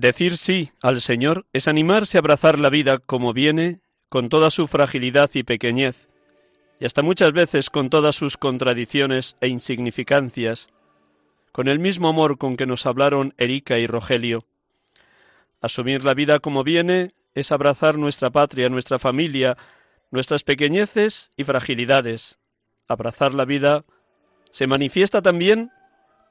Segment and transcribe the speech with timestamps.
[0.00, 4.66] Decir sí al Señor es animarse a abrazar la vida como viene, con toda su
[4.66, 6.08] fragilidad y pequeñez,
[6.80, 10.70] y hasta muchas veces con todas sus contradicciones e insignificancias,
[11.52, 14.46] con el mismo amor con que nos hablaron Erika y Rogelio.
[15.60, 19.58] Asumir la vida como viene es abrazar nuestra patria, nuestra familia,
[20.10, 22.38] nuestras pequeñeces y fragilidades.
[22.88, 23.84] Abrazar la vida
[24.50, 25.70] se manifiesta también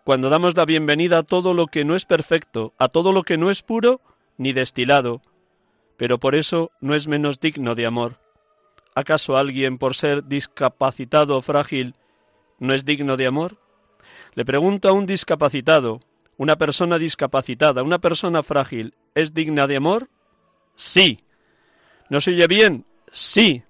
[0.09, 3.37] cuando damos la bienvenida a todo lo que no es perfecto, a todo lo que
[3.37, 4.01] no es puro
[4.37, 5.21] ni destilado,
[5.97, 8.19] pero por eso no es menos digno de amor.
[8.95, 11.93] ¿Acaso alguien, por ser discapacitado o frágil,
[12.57, 13.59] no es digno de amor?
[14.33, 15.99] Le pregunto a un discapacitado,
[16.37, 20.09] una persona discapacitada, una persona frágil, ¿es digna de amor?
[20.75, 21.23] Sí.
[22.09, 22.83] ¿No se oye bien?
[23.11, 23.61] Sí.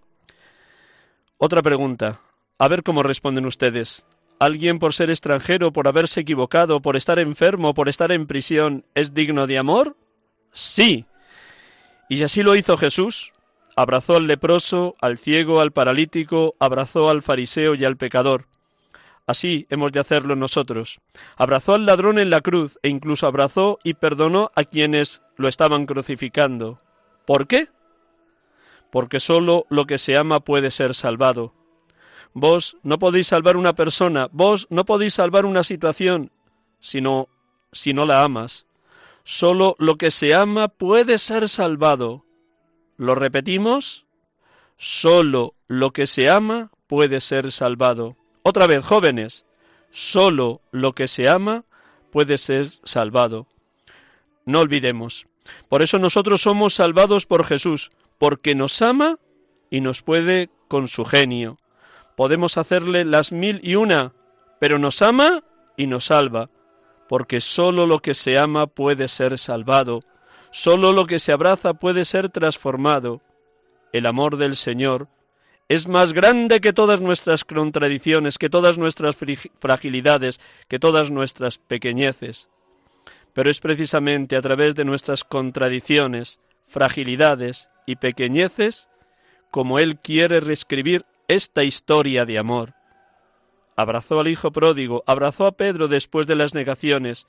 [1.38, 2.22] Otra pregunta.
[2.58, 4.08] A ver cómo responden ustedes.
[4.40, 9.14] ¿Alguien por ser extranjero, por haberse equivocado, por estar enfermo, por estar en prisión, es
[9.14, 9.98] digno de amor?
[10.52, 11.06] Sí.
[12.08, 13.34] Y así lo hizo Jesús,
[13.76, 18.48] abrazó al leproso, al ciego, al paralítico, abrazó al fariseo y al pecador.
[19.28, 21.02] Así hemos de hacerlo nosotros.
[21.36, 25.86] Abrazó al ladrón en la cruz e incluso abrazó y perdonó a quienes lo estaban
[25.86, 26.80] crucificando.
[27.28, 27.68] ¿Por qué?
[28.90, 31.54] Porque sólo lo que se ama puede ser salvado.
[32.34, 36.32] Vos no podéis salvar una persona, vos no podéis salvar una situación,
[36.80, 37.28] sino
[37.72, 38.66] si no la amas.
[39.24, 42.26] Solo lo que se ama puede ser salvado.
[42.98, 44.06] ¿Lo repetimos?
[44.78, 48.16] Solo lo que se ama puede ser salvado.
[48.44, 49.46] Otra vez, jóvenes,
[49.92, 51.66] solo lo que se ama
[52.12, 53.48] puede ser salvado.
[54.46, 55.28] No olvidemos.
[55.68, 59.18] Por eso nosotros somos salvados por Jesús, porque nos ama
[59.70, 61.58] y nos puede con su genio.
[62.20, 64.12] Podemos hacerle las mil y una,
[64.60, 65.42] pero nos ama
[65.78, 66.48] y nos salva,
[67.08, 70.02] porque sólo lo que se ama puede ser salvado,
[70.52, 73.22] sólo lo que se abraza puede ser transformado.
[73.94, 75.08] El amor del Señor
[75.70, 79.16] es más grande que todas nuestras contradicciones, que todas nuestras
[79.62, 82.50] fragilidades, que todas nuestras pequeñeces.
[83.32, 88.90] Pero es precisamente a través de nuestras contradicciones, fragilidades y pequeñeces
[89.52, 92.74] como Él quiere reescribir esta historia de amor.
[93.76, 97.28] Abrazó al Hijo pródigo, abrazó a Pedro después de las negaciones,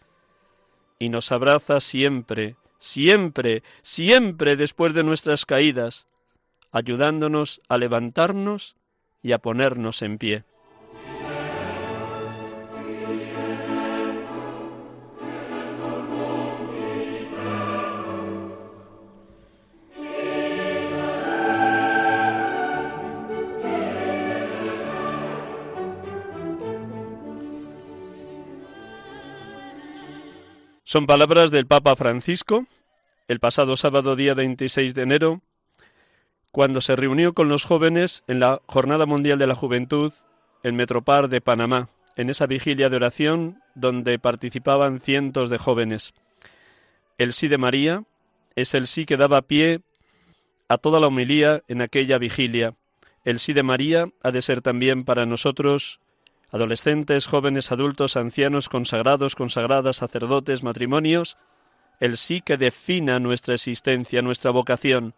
[0.98, 6.08] y nos abraza siempre, siempre, siempre después de nuestras caídas,
[6.72, 8.74] ayudándonos a levantarnos
[9.22, 10.44] y a ponernos en pie.
[30.92, 32.66] Son palabras del Papa Francisco
[33.28, 35.40] el pasado sábado día 26 de enero,
[36.50, 40.12] cuando se reunió con los jóvenes en la Jornada Mundial de la Juventud
[40.64, 46.12] en Metropar de Panamá, en esa vigilia de oración donde participaban cientos de jóvenes.
[47.18, 48.02] El sí de María
[48.56, 49.82] es el sí que daba pie
[50.68, 52.74] a toda la homilía en aquella vigilia.
[53.24, 56.00] El sí de María ha de ser también para nosotros,
[56.50, 61.36] adolescentes, jóvenes, adultos, ancianos, consagrados, consagradas, sacerdotes, matrimonios,
[62.00, 65.14] el sí que defina nuestra existencia, nuestra vocación,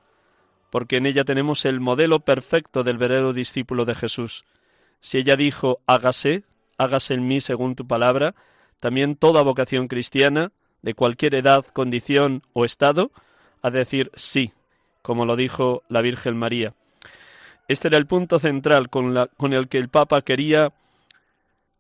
[0.71, 4.45] porque en ella tenemos el modelo perfecto del verdadero discípulo de Jesús.
[5.01, 6.45] Si ella dijo hágase,
[6.79, 8.35] hágase en mí según tu palabra,
[8.81, 10.53] también toda vocación cristiana,
[10.83, 13.13] de cualquier edad, condición o estado,
[13.63, 14.53] a decir sí,
[15.01, 16.75] como lo dijo la Virgen María.
[17.69, 20.73] Este era el punto central con, con el que el Papa quería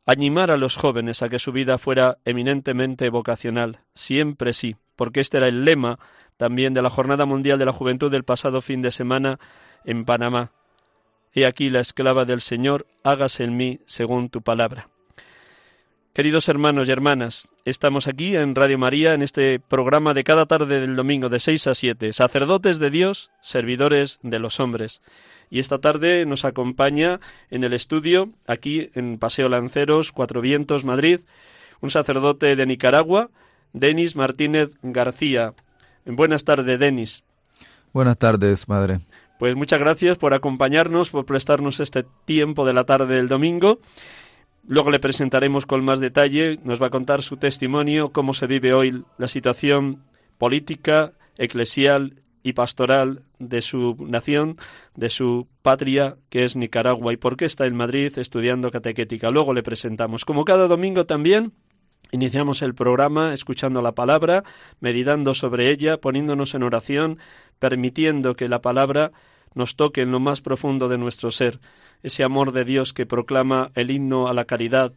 [0.06, 5.38] animar a los jóvenes a que su vida fuera eminentemente vocacional, siempre sí, porque este
[5.38, 5.98] era el lema
[6.36, 9.38] también de la Jornada Mundial de la Juventud del pasado fin de semana
[9.84, 10.52] en Panamá.
[11.32, 14.91] He aquí la esclava del Señor, hágase en mí según tu palabra.
[16.14, 20.78] Queridos hermanos y hermanas, estamos aquí en Radio María en este programa de cada tarde
[20.78, 25.00] del domingo de 6 a 7, sacerdotes de Dios, servidores de los hombres.
[25.48, 27.18] Y esta tarde nos acompaña
[27.50, 31.20] en el estudio, aquí en Paseo Lanceros, Cuatro Vientos, Madrid,
[31.80, 33.30] un sacerdote de Nicaragua,
[33.72, 35.54] Denis Martínez García.
[36.04, 37.24] Buenas tardes, Denis.
[37.94, 39.00] Buenas tardes, madre.
[39.38, 43.78] Pues muchas gracias por acompañarnos, por prestarnos este tiempo de la tarde del domingo.
[44.66, 48.72] Luego le presentaremos con más detalle, nos va a contar su testimonio, cómo se vive
[48.72, 50.04] hoy la situación
[50.38, 54.56] política, eclesial y pastoral de su nación,
[54.94, 59.30] de su patria, que es Nicaragua, y por qué está en Madrid estudiando catequética.
[59.30, 60.24] Luego le presentamos.
[60.24, 61.52] Como cada domingo también,
[62.12, 64.44] iniciamos el programa escuchando la palabra,
[64.78, 67.18] meditando sobre ella, poniéndonos en oración,
[67.58, 69.10] permitiendo que la palabra
[69.54, 71.58] nos toque en lo más profundo de nuestro ser
[72.02, 74.92] ese amor de Dios que proclama el himno a la caridad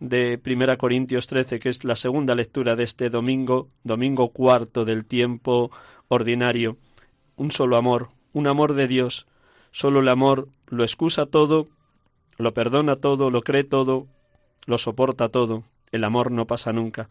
[0.00, 5.04] de 1 Corintios 13, que es la segunda lectura de este domingo, domingo cuarto del
[5.04, 5.70] tiempo
[6.08, 6.76] ordinario.
[7.36, 9.26] Un solo amor, un amor de Dios.
[9.70, 11.66] Solo el amor lo excusa todo,
[12.38, 14.06] lo perdona todo, lo cree todo,
[14.66, 15.64] lo soporta todo.
[15.90, 17.08] El amor no pasa nunca.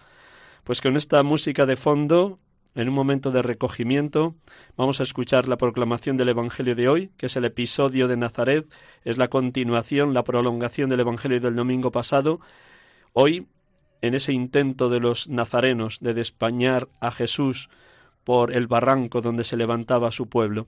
[0.63, 2.39] Pues con esta música de fondo
[2.77, 4.35] en un momento de recogimiento
[4.77, 8.71] vamos a escuchar la proclamación del Evangelio de hoy, que es el episodio de Nazaret,
[9.03, 12.39] es la continuación, la prolongación del Evangelio del domingo pasado.
[13.13, 13.47] Hoy,
[14.01, 17.69] en ese intento de los nazarenos de despañar a Jesús
[18.23, 20.67] por el barranco donde se levantaba su pueblo.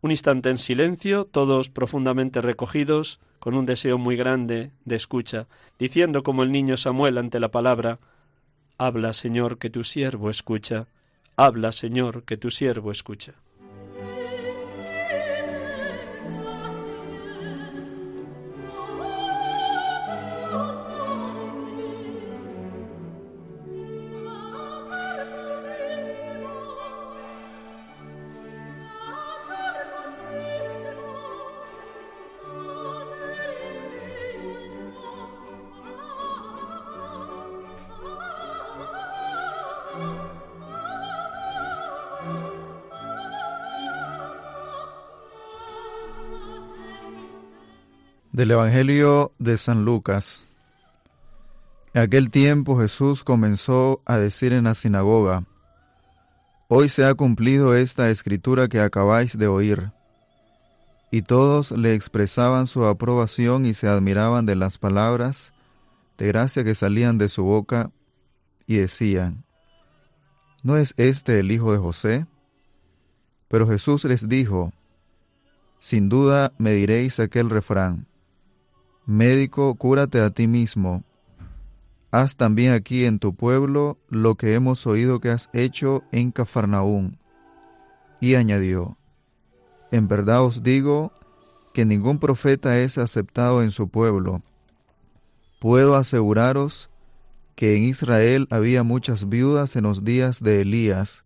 [0.00, 5.48] Un instante en silencio, todos profundamente recogidos, con un deseo muy grande de escucha,
[5.78, 7.98] diciendo como el niño Samuel ante la palabra,
[8.78, 10.86] Habla, Señor, que tu siervo escucha.
[11.36, 13.34] Habla, Señor, que tu siervo escucha.
[48.32, 50.48] Del Evangelio de San Lucas.
[51.92, 55.44] En aquel tiempo Jesús comenzó a decir en la sinagoga,
[56.68, 59.92] Hoy se ha cumplido esta escritura que acabáis de oír.
[61.10, 65.52] Y todos le expresaban su aprobación y se admiraban de las palabras
[66.16, 67.90] de gracia que salían de su boca
[68.66, 69.44] y decían,
[70.62, 72.26] ¿no es este el hijo de José?
[73.48, 74.72] Pero Jesús les dijo,
[75.80, 78.06] Sin duda me diréis aquel refrán,
[79.06, 81.02] Médico, cúrate a ti mismo.
[82.12, 87.18] Haz también aquí en tu pueblo lo que hemos oído que has hecho en Cafarnaún.
[88.20, 88.96] Y añadió,
[89.90, 91.12] En verdad os digo
[91.74, 94.42] que ningún profeta es aceptado en su pueblo.
[95.58, 96.90] Puedo aseguraros
[97.56, 101.24] que en Israel había muchas viudas en los días de Elías,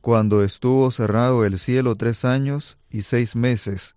[0.00, 3.96] cuando estuvo cerrado el cielo tres años y seis meses,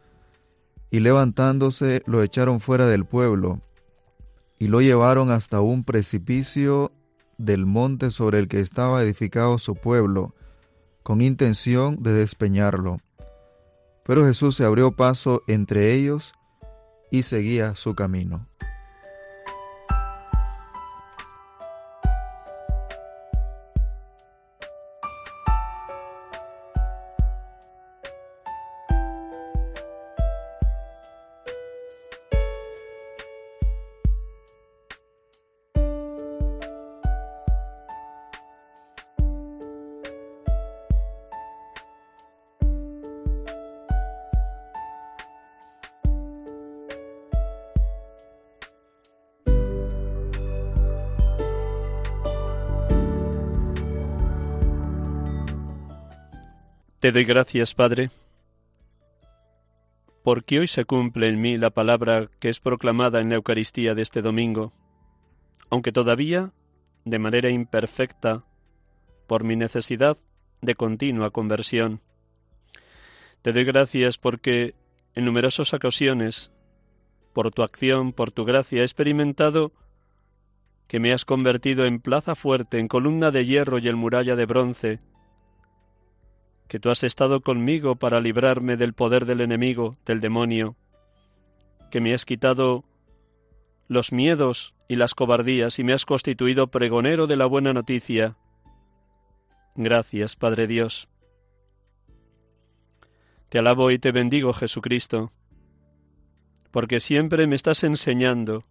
[0.91, 3.61] y levantándose lo echaron fuera del pueblo,
[4.59, 6.91] y lo llevaron hasta un precipicio
[7.37, 10.35] del monte sobre el que estaba edificado su pueblo,
[11.01, 12.99] con intención de despeñarlo.
[14.05, 16.33] Pero Jesús se abrió paso entre ellos
[17.09, 18.47] y seguía su camino.
[57.01, 58.11] Te doy gracias, Padre,
[60.23, 64.03] porque hoy se cumple en mí la palabra que es proclamada en la Eucaristía de
[64.03, 64.71] este domingo,
[65.71, 66.51] aunque todavía,
[67.03, 68.43] de manera imperfecta,
[69.25, 70.15] por mi necesidad
[70.61, 72.01] de continua conversión.
[73.41, 74.75] Te doy gracias porque
[75.15, 76.51] en numerosas ocasiones,
[77.33, 79.71] por tu acción, por tu gracia, he experimentado
[80.87, 84.45] que me has convertido en plaza fuerte, en columna de hierro y en muralla de
[84.45, 84.99] bronce,
[86.71, 90.77] que tú has estado conmigo para librarme del poder del enemigo, del demonio,
[91.91, 92.85] que me has quitado
[93.89, 98.37] los miedos y las cobardías y me has constituido pregonero de la buena noticia.
[99.75, 101.09] Gracias, Padre Dios.
[103.49, 105.33] Te alabo y te bendigo, Jesucristo,
[106.71, 108.63] porque siempre me estás enseñando,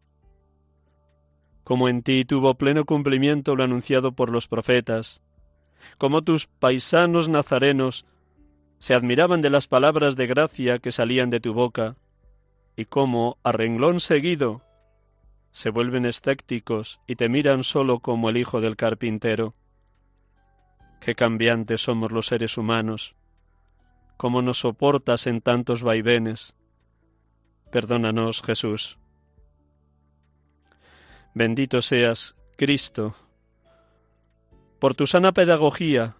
[1.65, 5.23] como en ti tuvo pleno cumplimiento lo anunciado por los profetas,
[5.99, 8.07] como tus paisanos nazarenos
[8.79, 11.97] se admiraban de las palabras de gracia que salían de tu boca,
[12.77, 14.63] y cómo, a renglón seguido,
[15.53, 19.55] se vuelven escépticos y te miran solo como el hijo del carpintero.
[21.01, 23.17] Qué cambiantes somos los seres humanos,
[24.17, 26.55] cómo nos soportas en tantos vaivenes.
[27.71, 28.99] Perdónanos, Jesús.
[31.35, 33.15] Bendito seas, Cristo,
[34.81, 36.17] por tu sana pedagogía,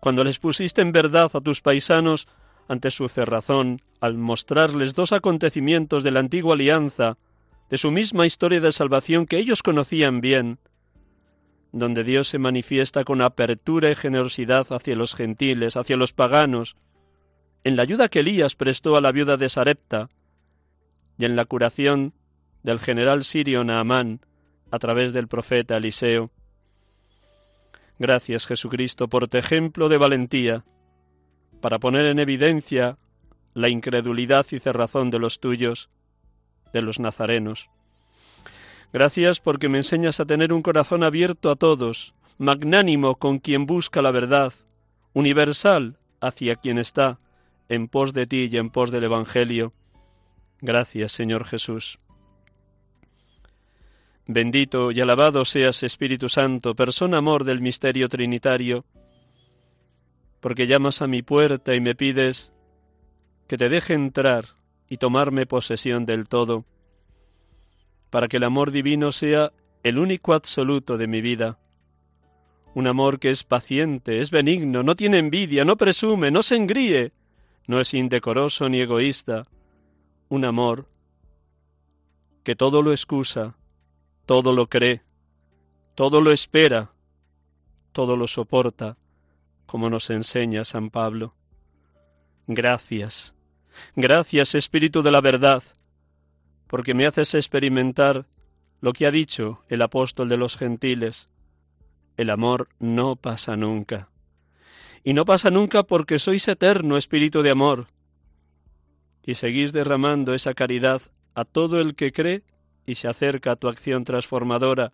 [0.00, 2.26] cuando les pusiste en verdad a tus paisanos
[2.66, 7.18] ante su cerrazón, al mostrarles dos acontecimientos de la antigua alianza,
[7.70, 10.58] de su misma historia de salvación que ellos conocían bien,
[11.70, 16.76] donde Dios se manifiesta con apertura y generosidad hacia los gentiles, hacia los paganos,
[17.64, 20.08] en la ayuda que Elías prestó a la viuda de Sarepta,
[21.16, 22.14] y en la curación
[22.62, 24.20] del general sirio Naamán
[24.70, 26.30] a través del profeta Eliseo.
[28.02, 30.64] Gracias Jesucristo por tu ejemplo de valentía,
[31.60, 32.96] para poner en evidencia
[33.54, 35.88] la incredulidad y cerrazón de los tuyos,
[36.72, 37.70] de los nazarenos.
[38.92, 44.02] Gracias porque me enseñas a tener un corazón abierto a todos, magnánimo con quien busca
[44.02, 44.52] la verdad,
[45.12, 47.20] universal hacia quien está
[47.68, 49.72] en pos de ti y en pos del Evangelio.
[50.60, 52.00] Gracias, Señor Jesús.
[54.26, 58.84] Bendito y alabado seas Espíritu Santo, persona amor del misterio trinitario,
[60.40, 62.52] porque llamas a mi puerta y me pides
[63.48, 64.44] que te deje entrar
[64.88, 66.64] y tomarme posesión del todo,
[68.10, 69.52] para que el amor divino sea
[69.82, 71.58] el único absoluto de mi vida.
[72.74, 77.12] Un amor que es paciente, es benigno, no tiene envidia, no presume, no se engríe,
[77.66, 79.48] no es indecoroso ni egoísta.
[80.28, 80.88] Un amor
[82.44, 83.56] que todo lo excusa,
[84.26, 85.02] todo lo cree,
[85.94, 86.90] todo lo espera,
[87.92, 88.96] todo lo soporta,
[89.66, 91.34] como nos enseña San Pablo.
[92.46, 93.36] Gracias,
[93.96, 95.62] gracias Espíritu de la verdad,
[96.66, 98.26] porque me haces experimentar
[98.80, 101.28] lo que ha dicho el apóstol de los gentiles.
[102.16, 104.08] El amor no pasa nunca.
[105.04, 107.86] Y no pasa nunca porque sois eterno Espíritu de amor.
[109.24, 111.00] Y seguís derramando esa caridad
[111.34, 112.42] a todo el que cree
[112.86, 114.92] y se acerca a tu acción transformadora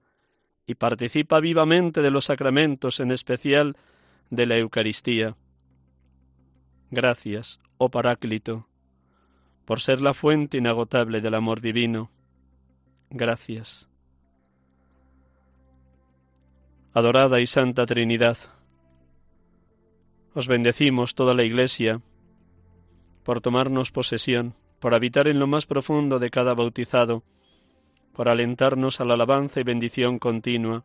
[0.66, 3.76] y participa vivamente de los sacramentos, en especial
[4.30, 5.37] de la Eucaristía.
[6.90, 8.66] Gracias, oh Paráclito,
[9.64, 12.11] por ser la fuente inagotable del amor divino.
[13.11, 13.88] Gracias.
[16.92, 18.37] Adorada y Santa Trinidad,
[20.35, 22.02] os bendecimos toda la Iglesia
[23.23, 27.25] por tomarnos posesión, por habitar en lo más profundo de cada bautizado,
[28.18, 30.84] por alentarnos a la alabanza y bendición continua,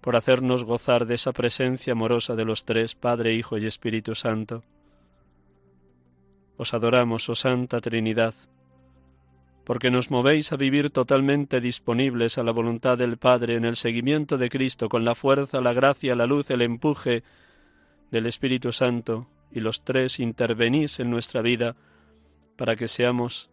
[0.00, 4.64] por hacernos gozar de esa presencia amorosa de los tres, Padre, Hijo y Espíritu Santo.
[6.56, 8.32] Os adoramos, oh Santa Trinidad,
[9.64, 14.38] porque nos movéis a vivir totalmente disponibles a la voluntad del Padre en el seguimiento
[14.38, 17.24] de Cristo con la fuerza, la gracia, la luz, el empuje
[18.10, 21.76] del Espíritu Santo, y los tres intervenís en nuestra vida
[22.56, 23.50] para que seamos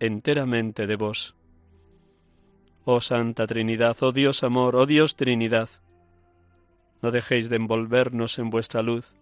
[0.00, 1.36] enteramente de vos.
[2.84, 5.68] Oh Santa Trinidad, oh Dios amor, oh Dios Trinidad,
[7.02, 9.14] no dejéis de envolvernos en vuestra luz,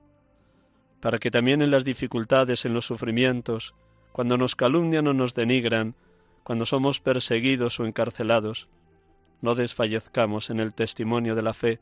[1.00, 3.74] para que también en las dificultades, en los sufrimientos,
[4.12, 5.96] cuando nos calumnian o nos denigran,
[6.44, 8.68] cuando somos perseguidos o encarcelados,
[9.40, 11.80] no desfallezcamos en el testimonio de la fe,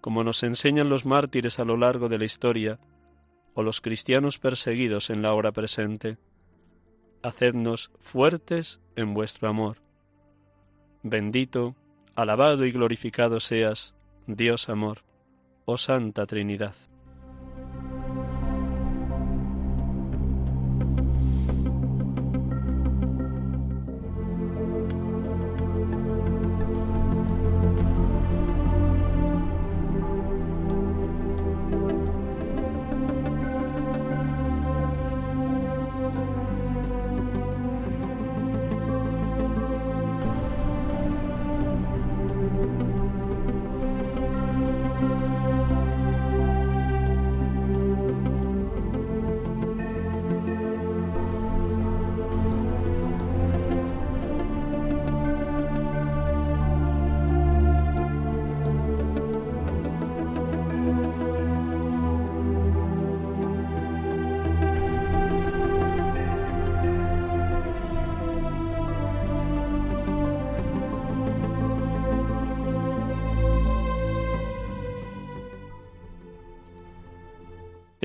[0.00, 2.80] como nos enseñan los mártires a lo largo de la historia,
[3.54, 6.18] o los cristianos perseguidos en la hora presente.
[7.22, 9.78] Hacednos fuertes en vuestro amor.
[11.02, 11.74] Bendito,
[12.14, 13.96] alabado y glorificado seas,
[14.28, 14.98] Dios amor,
[15.64, 16.74] oh Santa Trinidad.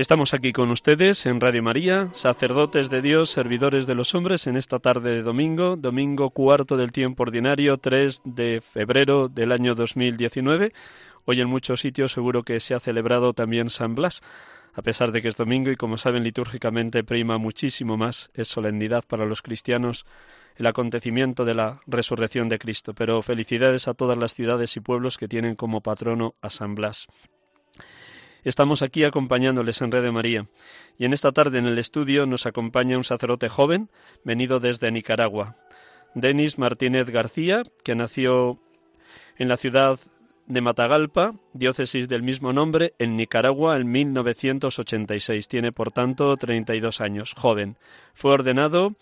[0.08, 4.56] Estamos aquí con ustedes en Radio María, sacerdotes de Dios, servidores de los hombres, en
[4.56, 10.72] esta tarde de domingo, domingo cuarto del tiempo ordinario, 3 de febrero del año 2019.
[11.26, 14.22] Hoy en muchos sitios seguro que se ha celebrado también San Blas,
[14.72, 19.04] a pesar de que es domingo y como saben litúrgicamente prima muchísimo más, es solemnidad
[19.06, 20.06] para los cristianos
[20.56, 22.94] el acontecimiento de la resurrección de Cristo.
[22.94, 27.08] Pero felicidades a todas las ciudades y pueblos que tienen como patrono a San Blas.
[28.44, 30.46] Estamos aquí acompañándoles en Red María.
[30.96, 33.90] Y en esta tarde en el estudio nos acompaña un sacerdote joven
[34.24, 35.56] venido desde Nicaragua,
[36.14, 38.58] Denis Martínez García, que nació
[39.36, 39.98] en la ciudad
[40.46, 45.46] de Matagalpa, diócesis del mismo nombre, en Nicaragua en 1986.
[45.46, 47.76] Tiene, por tanto, 32 años, joven.
[48.14, 48.94] Fue ordenado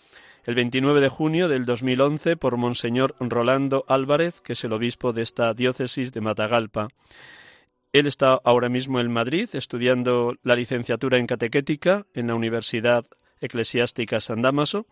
[0.44, 5.22] el 29 de junio del 2011 por Monseñor Rolando Álvarez, que es el obispo de
[5.22, 6.88] esta diócesis de Matagalpa.
[7.92, 13.04] Él está ahora mismo en Madrid estudiando la licenciatura en catequética en la Universidad
[13.40, 14.86] Eclesiástica San Damaso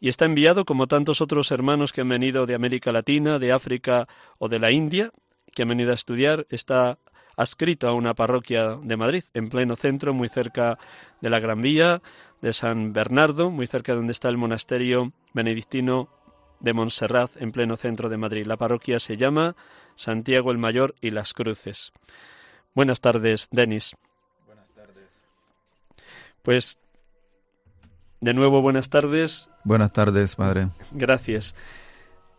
[0.00, 4.08] y está enviado como tantos otros hermanos que han venido de América Latina, de África
[4.38, 5.10] o de la India,
[5.54, 6.98] que han venido a estudiar, está
[7.36, 10.78] adscrito a una parroquia de Madrid, en pleno centro, muy cerca
[11.20, 12.02] de la Gran Vía,
[12.40, 16.08] de San Bernardo, muy cerca de donde está el monasterio benedictino
[16.60, 18.46] de Montserrat, en pleno centro de Madrid.
[18.46, 19.56] La parroquia se llama
[19.94, 21.92] Santiago el Mayor y las Cruces.
[22.74, 23.94] Buenas tardes, Denis.
[24.46, 25.10] Buenas tardes.
[26.42, 26.78] Pues,
[28.20, 29.50] de nuevo, buenas tardes.
[29.64, 30.68] Buenas tardes, madre.
[30.90, 31.54] Gracias.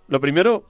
[0.08, 0.66] Lo primero,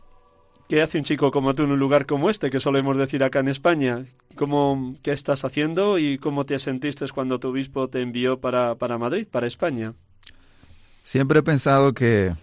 [0.70, 3.40] ¿qué hace un chico como tú en un lugar como este, que solemos decir acá
[3.40, 4.06] en España?
[4.36, 8.98] ¿Cómo, ¿Qué estás haciendo y cómo te sentiste cuando tu obispo te envió para, para
[8.98, 9.94] Madrid, para España?
[11.04, 12.34] Siempre he pensado que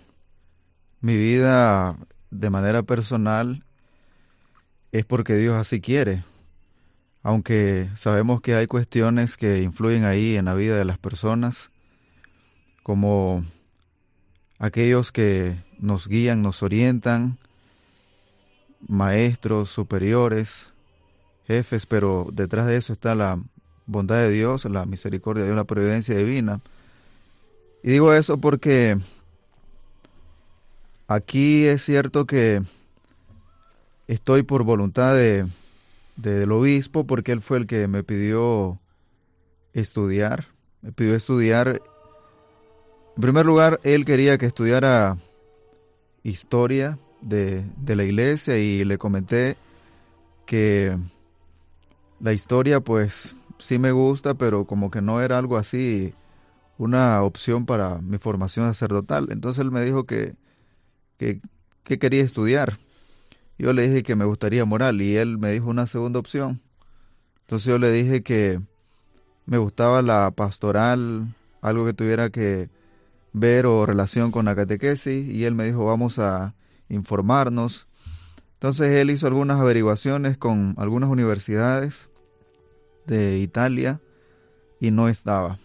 [1.03, 1.97] mi vida
[2.31, 3.65] de manera personal
[4.93, 6.25] es porque Dios así quiere
[7.23, 11.71] aunque sabemos que hay cuestiones que influyen ahí en la vida de las personas,
[12.83, 13.45] como
[14.59, 17.38] aquellos que nos guían, nos orientan,
[18.88, 20.71] maestros, superiores,
[21.47, 23.41] jefes, pero detrás de eso está la
[23.87, 26.61] bondad de Dios, la misericordia de Dios, la providencia divina.
[27.85, 28.99] Y digo eso porque
[31.07, 32.62] aquí es cierto que
[34.07, 35.47] estoy por voluntad de
[36.17, 38.79] del obispo porque él fue el que me pidió
[39.73, 40.47] estudiar.
[40.81, 41.81] Me pidió estudiar.
[43.17, 45.17] En primer lugar, él quería que estudiara
[46.23, 49.57] historia de, de la iglesia y le comenté
[50.47, 50.97] que
[52.21, 56.15] la historia pues sí me gusta, pero como que no era algo así
[56.79, 59.29] una opción para mi formación sacerdotal.
[59.31, 60.35] Entonces él me dijo que,
[61.23, 61.41] que,
[61.85, 62.79] que quería estudiar.
[63.57, 66.61] Yo le dije que me gustaría moral y él me dijo una segunda opción.
[67.43, 68.61] Entonces yo le dije que
[69.47, 72.71] me gustaba la pastoral, algo que tuviera que
[73.33, 76.55] ver o relación con la catequesis y él me dijo vamos a
[76.89, 77.87] informarnos.
[78.55, 82.09] Entonces él hizo algunas averiguaciones con algunas universidades
[83.07, 84.01] de Italia
[84.81, 85.59] y no estaba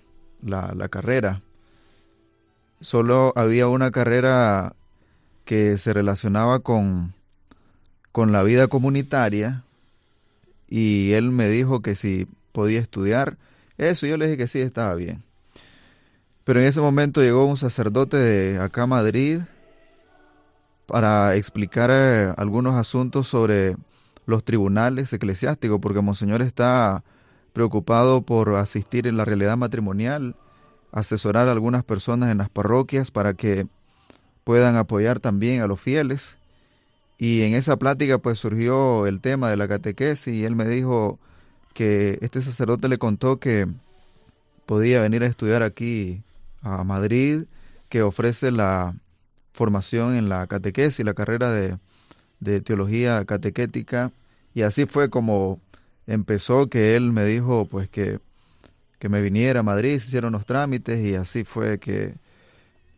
[0.43, 1.41] la, la carrera.
[2.79, 4.75] Solo había una carrera
[5.47, 7.13] que se relacionaba con,
[8.11, 9.63] con la vida comunitaria
[10.67, 13.37] y él me dijo que si podía estudiar
[13.77, 15.23] eso, yo le dije que sí, estaba bien.
[16.43, 19.39] Pero en ese momento llegó un sacerdote de acá Madrid
[20.85, 23.77] para explicar eh, algunos asuntos sobre
[24.25, 27.05] los tribunales eclesiásticos, porque Monseñor está
[27.53, 30.35] preocupado por asistir en la realidad matrimonial,
[30.91, 33.67] asesorar a algunas personas en las parroquias para que
[34.47, 36.37] puedan apoyar también a los fieles.
[37.17, 41.19] Y en esa plática pues surgió el tema de la catequesis y él me dijo
[41.73, 43.67] que este sacerdote le contó que
[44.65, 46.21] podía venir a estudiar aquí
[46.61, 47.43] a Madrid,
[47.89, 48.95] que ofrece la
[49.51, 51.77] formación en la catequesis, la carrera de,
[52.39, 54.13] de teología catequética,
[54.53, 55.59] y así fue como
[56.07, 58.19] empezó que él me dijo pues que,
[58.97, 62.13] que me viniera a Madrid, se hicieron los trámites y así fue que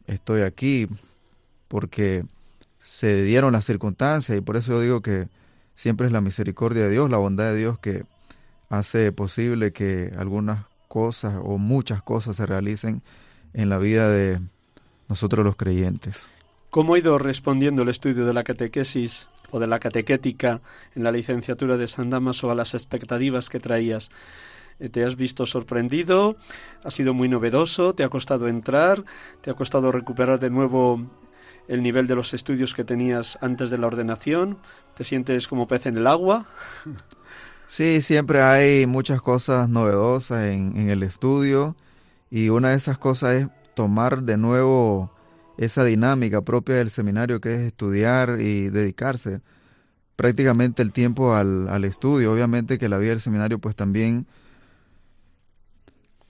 [0.05, 0.87] estoy aquí,
[1.69, 2.25] porque
[2.79, 5.29] se dieron las circunstancias y por eso yo digo que
[5.75, 8.03] siempre es la misericordia de Dios, la bondad de Dios que
[8.69, 13.01] hace posible que algunas cosas o muchas cosas se realicen
[13.53, 14.41] en la vida de
[15.07, 16.29] nosotros los creyentes.
[16.69, 20.61] ¿Cómo ha ido respondiendo el estudio de la catequesis o de la catequética
[20.95, 24.11] en la licenciatura de San Damaso a las expectativas que traías?
[24.79, 26.35] Eh, ¿Te has visto sorprendido?
[26.83, 27.93] ¿Ha sido muy novedoso?
[27.93, 29.03] ¿Te ha costado entrar?
[29.41, 31.07] ¿Te ha costado recuperar de nuevo
[31.69, 34.57] el nivel de los estudios que tenías antes de la ordenación?
[34.95, 36.45] ¿Te sientes como pez en el agua?
[37.71, 41.75] Sí, siempre hay muchas cosas novedosas en, el estudio
[42.31, 45.11] y una de esas cosas es tomar de nuevo
[45.55, 49.41] esa dinámica propia del seminario que es estudiar y dedicarse
[50.15, 52.33] prácticamente el tiempo al, al, estudio.
[52.33, 54.25] Obviamente que la vida del seminario pues también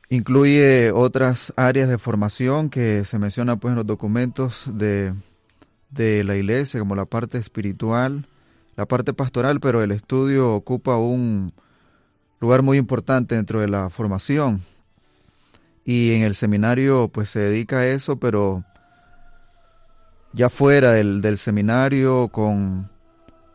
[0.10, 5.14] incluye otras áreas de formación que se menciona pues en los documentos de,
[5.90, 8.28] de la iglesia como la parte espiritual,
[8.76, 11.54] la parte pastoral, pero el estudio ocupa un
[12.40, 14.62] lugar muy importante dentro de la formación.
[15.84, 18.64] Y en el seminario pues se dedica a eso, pero
[20.34, 22.90] ya fuera del, del seminario con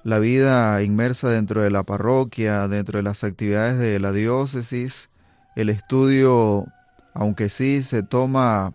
[0.03, 5.09] la vida inmersa dentro de la parroquia, dentro de las actividades de la diócesis,
[5.57, 6.67] el estudio,
[7.15, 8.75] aunque sí se toma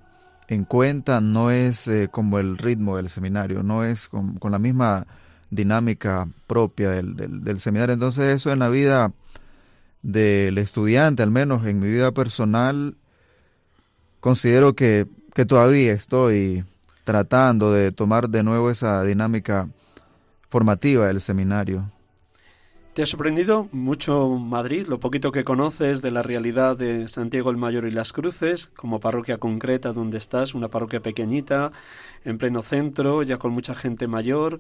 [0.49, 5.05] en cuenta, no es eh, como el ritmo del seminario, no es con, la misma
[5.51, 7.93] dinámica propia del, del, del, seminario.
[7.93, 9.13] Entonces eso en la vida
[10.01, 12.95] del estudiante, al menos en mi vida personal,
[14.19, 16.65] considero que, que todavía estoy
[17.03, 19.69] tratando de tomar de nuevo esa dinámica
[20.49, 21.91] formativa del seminario.
[22.99, 27.55] ¿Te ha sorprendido mucho Madrid, lo poquito que conoces de la realidad de Santiago el
[27.55, 31.71] Mayor y las Cruces, como parroquia concreta donde estás, una parroquia pequeñita,
[32.25, 34.59] en pleno centro, ya con mucha gente mayor?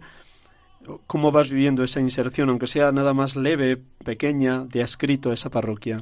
[1.05, 5.49] ¿Cómo vas viviendo esa inserción, aunque sea nada más leve, pequeña, de adscrito a esa
[5.49, 6.01] parroquia?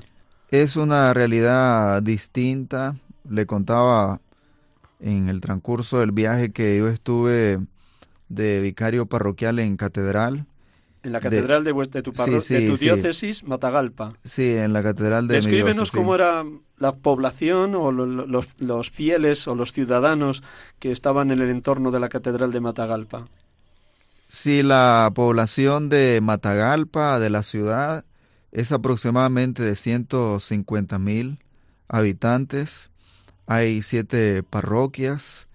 [0.51, 2.97] Es una realidad distinta,
[3.27, 4.21] le contaba
[4.99, 7.57] en el transcurso del viaje que yo estuve
[8.29, 10.45] de vicario parroquial en catedral.
[11.07, 14.13] En la catedral de, de, tu, sí, sí, de tu diócesis, Matagalpa.
[14.25, 16.43] Sí, en la catedral de Descríbenos cómo era
[16.77, 20.43] la población o lo, los, los fieles o los ciudadanos
[20.79, 23.25] que estaban en el entorno de la catedral de Matagalpa.
[24.27, 28.03] Sí, la población de Matagalpa, de la ciudad,
[28.51, 31.39] es aproximadamente de 150 mil
[31.87, 32.89] habitantes
[33.47, 35.47] hay siete parroquias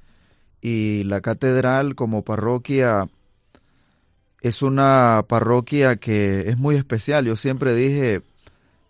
[0.63, 3.07] y la catedral como parroquia
[4.43, 7.25] es una parroquia que es muy especial.
[7.25, 8.23] Yo siempre dije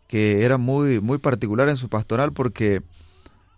[0.09, 2.83] que era muy, muy particular en su pastoral porque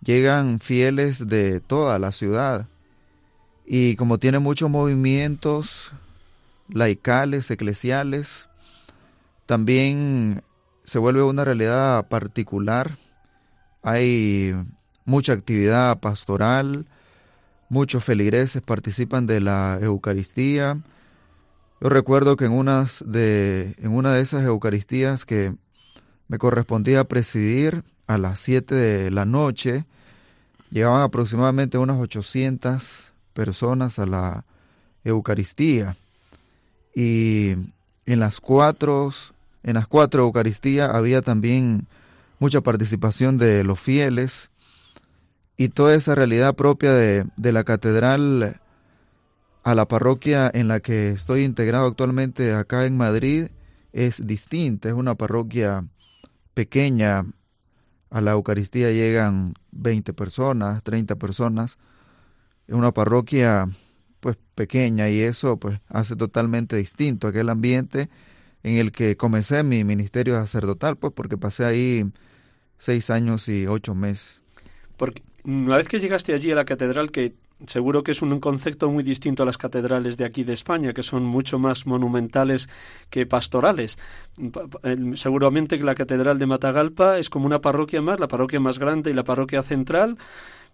[0.01, 2.67] llegan fieles de toda la ciudad
[3.65, 5.93] y como tiene muchos movimientos
[6.69, 8.47] laicales, eclesiales,
[9.45, 10.43] también
[10.83, 12.97] se vuelve una realidad particular.
[13.81, 14.53] Hay
[15.05, 16.85] mucha actividad pastoral,
[17.69, 20.77] muchos feligreses participan de la Eucaristía.
[21.85, 22.65] Yo recuerdo que en,
[23.05, 25.53] de, en una de esas Eucaristías que
[26.27, 29.85] me correspondía presidir a las 7 de la noche,
[30.71, 34.45] llegaban aproximadamente unas 800 personas a la
[35.03, 35.95] Eucaristía.
[36.95, 37.51] Y
[38.07, 39.11] en las cuatro,
[39.61, 41.85] en las cuatro Eucaristías había también
[42.39, 44.49] mucha participación de los fieles
[45.55, 48.59] y toda esa realidad propia de, de la catedral
[49.65, 53.47] a la parroquia en la que estoy integrado actualmente acá en Madrid
[53.93, 55.83] es distinta, es una parroquia
[56.53, 57.25] pequeña,
[58.11, 61.79] a la Eucaristía llegan 20 personas, 30 personas,
[62.67, 63.67] es una parroquia
[64.19, 68.09] pues pequeña y eso pues hace totalmente distinto aquel ambiente
[68.61, 72.05] en el que comencé mi ministerio sacerdotal, pues porque pasé ahí
[72.77, 74.43] seis años y ocho meses.
[74.95, 77.33] Porque una vez que llegaste allí a la catedral, que
[77.67, 81.03] seguro que es un concepto muy distinto a las catedrales de aquí de España, que
[81.03, 82.69] son mucho más monumentales
[83.09, 83.97] que pastorales.
[85.15, 89.11] Seguramente que la catedral de Matagalpa es como una parroquia más, la parroquia más grande
[89.11, 90.17] y la parroquia central,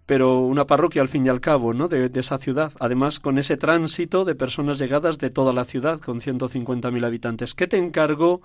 [0.06, 1.88] pero una parroquia al fin y al cabo, ¿no?
[1.88, 2.72] De, esa ciudad.
[2.80, 7.54] Además, con ese tránsito de personas llegadas de toda la ciudad, con 150.000 habitantes.
[7.54, 8.42] ¿Qué te encargó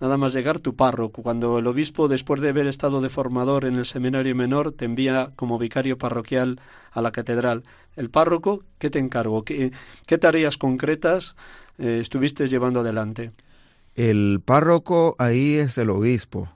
[0.00, 3.76] nada más llegar tu párroco, cuando el obispo, después de haber estado de formador en
[3.76, 6.60] el seminario menor, te envía como vicario parroquial
[6.90, 7.64] a la catedral.
[7.96, 9.44] El párroco, ¿qué te encargó?
[9.44, 9.72] ¿Qué,
[10.18, 11.36] tareas concretas
[11.78, 13.32] eh, estuviste llevando adelante?
[13.94, 16.48] El párroco ahí es el obispo.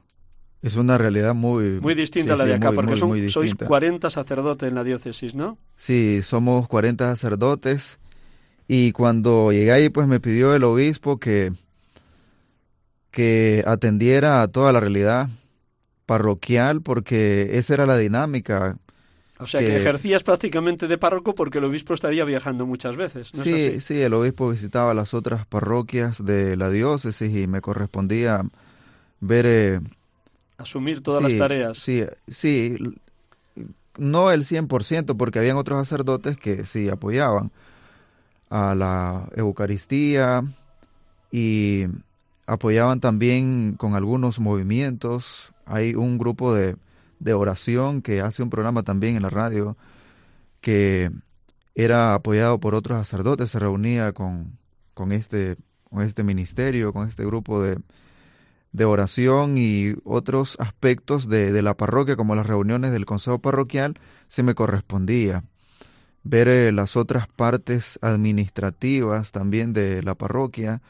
[0.63, 1.79] Es una realidad muy...
[1.83, 2.97] Muy distinta a la de acá, porque
[3.29, 5.59] sois 40 sacerdotes en la diócesis, ¿no?
[5.77, 7.99] Sí, somos 40 sacerdotes.
[8.67, 11.53] Y cuando llegué ahí, pues me pidió el obispo que
[13.15, 15.29] que atendiera a toda la realidad
[16.05, 18.77] parroquial, porque esa era la dinámica.
[19.39, 23.33] O sea, que, ejercías prácticamente de párroco porque el obispo estaría viajando muchas veces.
[23.33, 28.43] ¿no sí, sí, el obispo visitaba las otras parroquias de la diócesis y me correspondía
[29.21, 29.47] ver...
[29.47, 29.81] Eh,
[30.59, 31.79] Asumir todas las tareas.
[31.79, 32.77] Sí, sí,
[33.97, 37.53] no el 100%, porque habían otros sacerdotes que sí apoyaban
[38.51, 40.43] a la Eucaristía
[41.31, 41.87] y
[42.47, 45.53] apoyaban también con algunos movimientos.
[45.67, 46.77] Hay un grupo de,
[47.19, 49.77] de oración que hace un programa también en la radio
[50.61, 51.11] que
[51.75, 54.59] era apoyado por otros sacerdotes, se reunía con,
[54.95, 55.57] con, este,
[55.91, 57.79] con este ministerio, con este grupo de,
[58.73, 63.95] de oración y otros aspectos de, de, la parroquia, como las reuniones del consejo parroquial,
[64.29, 65.45] se me correspondía.
[66.23, 70.81] Ver eh, las otras partes administrativas también de la parroquia,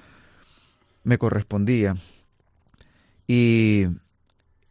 [1.05, 1.95] me correspondía.
[3.27, 3.87] Y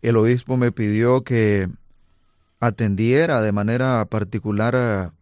[0.01, 1.69] el obispo me pidió que
[2.59, 5.13] atendiera de manera particular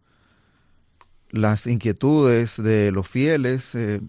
[1.30, 4.00] las inquietudes de los fieles, eh,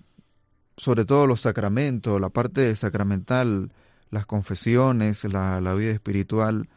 [0.78, 3.72] sobre todo los sacramentos, la parte sacramental,
[4.10, 6.68] las confesiones, la vida espiritual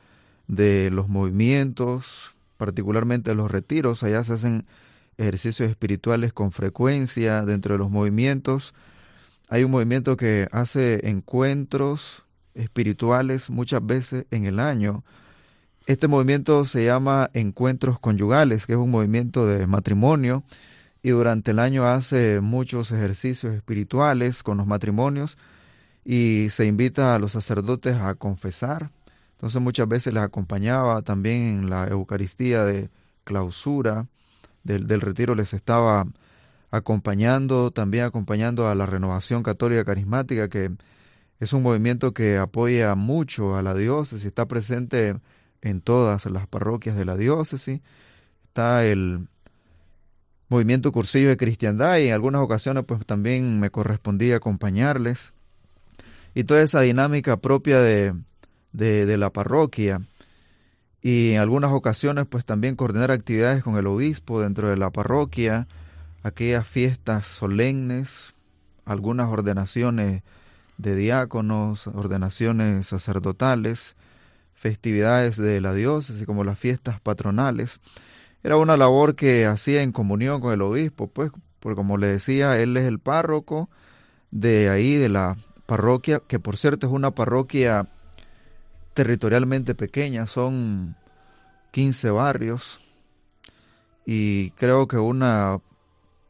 [0.47, 4.03] de los movimientos, particularmente los retiros.
[4.03, 4.67] Allá se hacen
[5.19, 8.75] ejercicios espirituales con frecuencia dentro de los movimientos
[9.49, 15.05] hay un movimiento que hace encuentros espirituales muchas veces en el año.
[15.87, 20.43] Este movimiento se llama Encuentros Conyugales, que es un movimiento de matrimonio
[21.03, 25.39] y durante el año hace muchos ejercicios espirituales con los matrimonios
[26.05, 28.91] y se invita a los sacerdotes a confesar.
[29.33, 32.91] Entonces muchas veces les acompañaba también en la Eucaristía de
[33.23, 34.07] clausura
[34.65, 36.07] del, del retiro, les estaba
[36.71, 40.71] acompañando, también acompañando a la renovación católica carismática, que
[41.41, 45.17] es un movimiento que apoya mucho a la diócesis, está presente
[45.63, 47.81] en todas las parroquias de la diócesis,
[48.47, 49.29] está el
[50.49, 55.33] movimiento cursillo de cristiandad y en algunas ocasiones pues también me correspondía acompañarles.
[56.35, 58.15] Y toda esa dinámica propia de,
[58.73, 60.03] de, de la parroquia.
[61.03, 65.67] Y en algunas ocasiones pues también coordinar actividades con el obispo dentro de la parroquia,
[66.27, 68.35] aquellas fiestas solemnes,
[68.85, 70.23] algunas ordenaciones
[70.77, 73.95] de diáconos, ordenaciones sacerdotales,
[74.55, 77.81] festividades de la diócesis como las fiestas patronales.
[78.43, 82.59] Era una labor que hacía en comunión con el obispo, pues, porque como le decía,
[82.59, 83.71] él es el párroco
[84.33, 85.37] de ahí, de la
[85.67, 87.87] parroquia, que por cierto es una parroquia
[88.95, 90.97] territorialmente pequeña, son
[91.71, 92.81] 15 barrios
[94.05, 95.61] y creo que una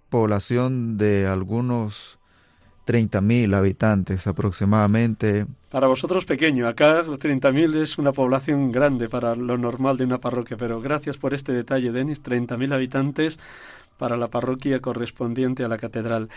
[0.09, 2.19] población de algunos
[2.87, 5.47] 30.000 habitantes aproximadamente.
[5.71, 10.57] Para vosotros pequeño, acá 30.000 es una población grande para lo normal de una parroquia,
[10.57, 13.39] pero gracias por este detalle, Denis, 30.000 habitantes
[13.99, 16.29] para la parroquia correspondiente a la catedral.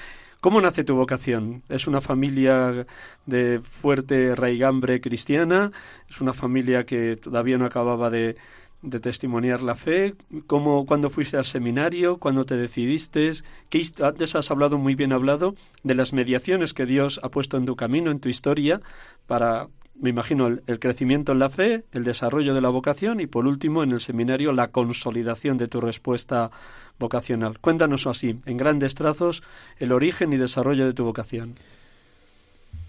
[0.42, 1.64] ¿Cómo nace tu vocación?
[1.68, 2.88] ¿Es una familia
[3.26, 5.72] de fuerte raigambre cristiana?
[6.10, 8.38] ¿Es una familia que todavía no acababa de,
[8.82, 10.16] de testimoniar la fe,
[10.48, 13.32] cómo, cuando fuiste al seminario, cuando te decidiste,
[13.70, 17.66] que antes has hablado muy bien hablado de las mediaciones que Dios ha puesto en
[17.66, 18.82] tu camino, en tu historia,
[19.28, 19.68] para
[20.02, 23.46] me imagino, el, el, crecimiento en la fe, el desarrollo de la vocación y, por
[23.46, 26.52] último, en el seminario, la consolidación de tu respuesta
[27.00, 27.60] vocacional.
[27.60, 29.44] Cuéntanos así, en grandes trazos,
[29.78, 31.56] el origen y desarrollo de tu vocación.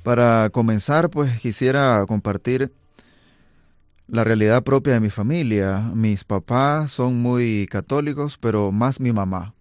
[0.03, 2.73] Para comenzar, pues quisiera compartir
[4.11, 5.81] la realidad propia de mi familia.
[5.95, 9.55] Mis papás son muy católicos, pero más mi mamá.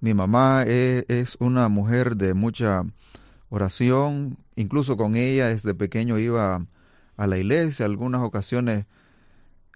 [0.00, 2.82] Mi mamá e, es, una mujer de mucha
[3.48, 6.66] oración, incluso con ella desde pequeño iba
[7.16, 8.86] a la iglesia, algunas ocasiones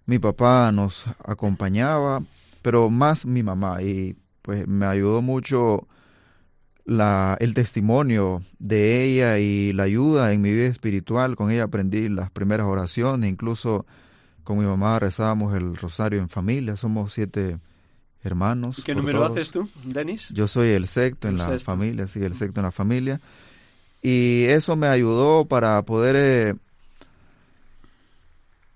[0.07, 2.23] mi papá nos acompañaba,
[2.63, 5.87] pero más mi mamá y pues me ayudó mucho
[6.85, 11.37] la, el testimonio de ella y la ayuda en mi vida espiritual.
[11.37, 13.87] Con ella aprendí las primeras oraciones, incluso
[14.47, 17.59] con mi mamá rezábamos el rosario en familia, somos siete
[18.23, 18.81] hermanos.
[18.85, 20.31] ¿Qué número haces tú, Denis?
[20.33, 23.21] Yo soy el sexto en la familia, sí, el sexto en la familia.
[24.03, 26.55] Y eso me ayudó para poder eh,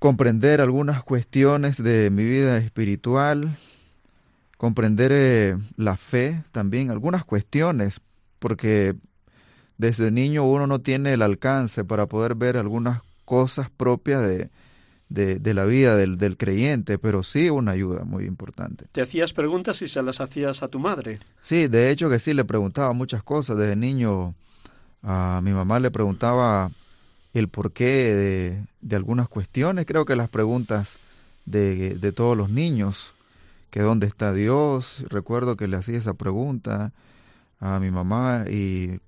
[0.00, 3.56] comprender algunas cuestiones de mi vida espiritual,
[4.56, 8.00] comprender eh, la fe también, algunas cuestiones,
[8.40, 8.96] porque
[9.78, 14.50] desde niño uno no tiene el alcance para poder ver algunas cosas propias de,
[15.10, 18.86] de, la vida del, del, creyente, pero sí una ayuda muy importante.
[18.92, 21.18] ¿Te hacías preguntas y se las hacías a tu madre?
[21.42, 23.58] Sí, de hecho que sí, le preguntaba muchas cosas.
[23.58, 24.34] Desde niño
[25.02, 26.70] a mi mamá le preguntaba
[27.34, 29.84] el porqué de, de algunas cuestiones.
[29.84, 30.96] Creo que las preguntas
[31.44, 33.12] de, de todos los niños,
[33.70, 36.92] que dónde está Dios, recuerdo que le hacía esa pregunta
[37.58, 39.00] a mi mamá y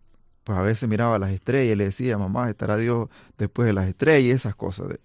[0.43, 3.89] pues a veces miraba las estrellas y le decía, mamá, ¿estará Dios después de las
[3.89, 4.25] estrellas?
[4.25, 5.01] Y esas cosas de,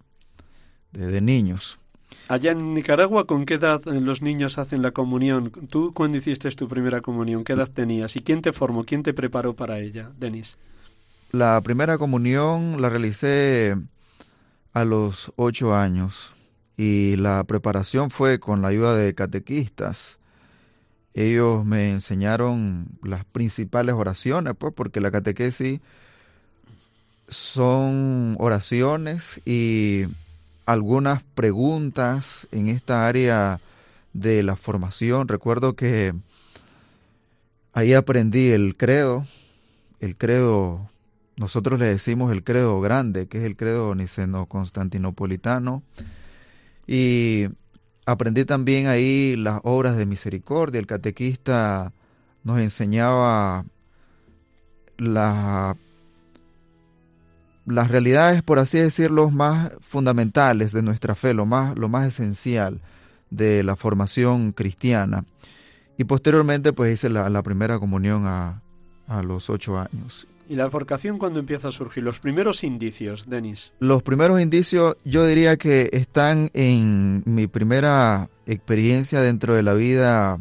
[0.97, 1.79] de, niños.
[2.27, 5.51] Allá en Nicaragua, ¿con qué edad los niños hacen la comunión?
[5.69, 7.43] ¿Tú cuándo hiciste tu primera comunión?
[7.43, 8.15] ¿Qué edad tenías?
[8.15, 8.83] ¿Y quién te formó?
[8.83, 10.57] ¿Quién te preparó para ella, Denis?
[11.31, 13.75] La primera comunión la realicé
[14.73, 16.33] a los ocho años
[16.77, 20.19] y la preparación fue con la ayuda de catequistas.
[21.13, 25.81] Ellos me enseñaron las principales oraciones, pues, porque la catequesis
[27.27, 30.05] son oraciones y
[30.67, 33.59] algunas preguntas en esta área
[34.11, 35.29] de la formación.
[35.29, 36.13] Recuerdo que
[37.71, 39.25] ahí aprendí el credo,
[40.01, 40.89] el credo,
[41.37, 45.83] nosotros le decimos el credo grande, que es el credo niceno-constantinopolitano.
[46.85, 47.47] Y
[48.05, 50.79] aprendí también ahí las obras de misericordia.
[50.79, 51.93] El catequista
[52.43, 53.63] nos enseñaba
[54.97, 55.77] la
[57.67, 62.79] las realidades, por así decirlo, más fundamentales de nuestra fe, lo más, lo más esencial
[63.29, 65.25] de la formación cristiana.
[65.97, 68.61] Y posteriormente, pues hice la, primera comunión a,
[69.07, 70.27] a, los ocho años.
[70.47, 72.03] ¿Y la vocación cuándo empieza a surgir?
[72.03, 73.73] Los primeros indicios, Denis.
[73.79, 80.39] Los primeros indicios yo diría que están en mi primera experiencia dentro de la vida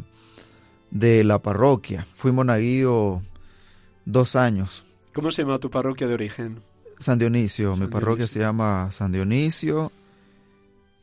[0.91, 2.07] de la parroquia.
[2.15, 3.21] Fui monaguillo
[4.05, 4.85] dos años.
[5.13, 6.61] ¿Cómo se llama tu parroquia de origen?
[6.99, 9.91] San Dionisio, mi parroquia se llama San Dionisio.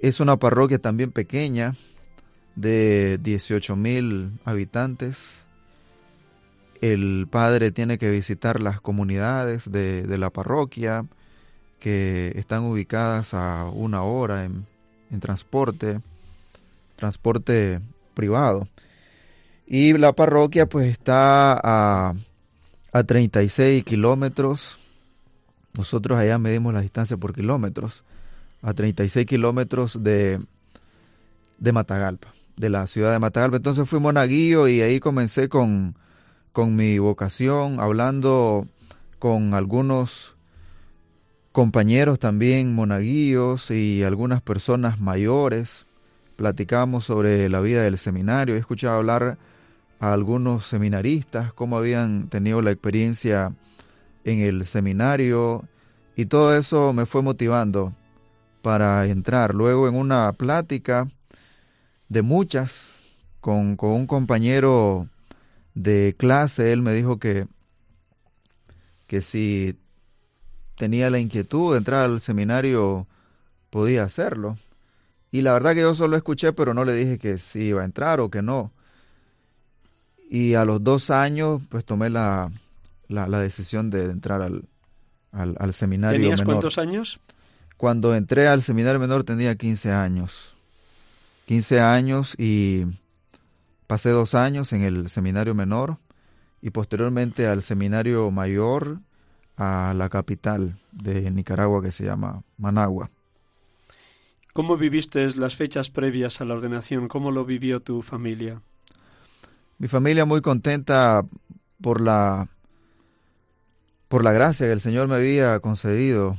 [0.01, 1.73] Es una parroquia también pequeña,
[2.57, 5.43] de 18 mil habitantes.
[6.81, 11.07] El padre tiene que visitar las comunidades de, la parroquia,
[11.79, 14.67] que están ubicadas a una hora en,
[15.21, 16.01] transporte,
[16.97, 17.81] transporte
[18.15, 18.67] privado.
[19.67, 22.15] Y la parroquia pues está a,
[22.93, 24.79] a 36 kilómetros
[25.77, 28.05] nosotros allá medimos la distancia por kilómetros,
[28.63, 30.41] a 36 kilómetros de,
[31.59, 33.57] de Matagalpa, de la ciudad de Matagalpa.
[33.57, 35.97] Entonces fui monaguillo y ahí comencé con,
[36.53, 38.67] con mi vocación, hablando
[39.19, 40.37] con algunos
[41.53, 45.87] compañeros también monaguillos y algunas personas mayores.
[46.37, 48.55] Platicamos sobre la vida del seminario.
[48.57, 49.39] He escuchado hablar
[50.01, 53.53] a algunos seminaristas, cómo habían tenido la experiencia
[54.25, 55.65] en el seminario
[56.17, 57.93] y todo eso me fue motivando
[58.63, 59.55] para entrar.
[59.55, 61.09] Luego en una plática
[62.09, 62.95] de muchas
[63.41, 65.09] con, con un compañero
[65.75, 67.47] de clase, él me dijo que,
[69.07, 69.77] que si
[70.77, 73.07] tenía la inquietud de entrar al seminario,
[73.71, 74.57] podía hacerlo.
[75.31, 77.85] Y la verdad que yo solo escuché, pero no le dije que si iba a
[77.85, 78.73] entrar o que no.
[80.31, 82.51] Y a los dos años, pues tomé la,
[83.09, 84.65] la, decisión de entrar al,
[85.35, 87.21] al, seminario ¿Tenías cuántos años?
[87.77, 90.55] Cuando entré al seminario menor tenía 15 años.
[91.47, 92.85] 15 años y
[93.87, 95.99] pasé dos años en el seminario menor
[96.63, 99.01] y posteriormente al seminario mayor
[99.57, 103.11] a la capital de Nicaragua que se llama Managua.
[104.53, 107.09] ¿Cómo viviste las fechas previas a la ordenación?
[107.09, 108.63] ¿Cómo lo vivió tu familia?
[109.79, 111.25] Mi familia muy contenta
[111.81, 112.49] por la
[114.15, 116.37] por la gracia que el Señor me había concedido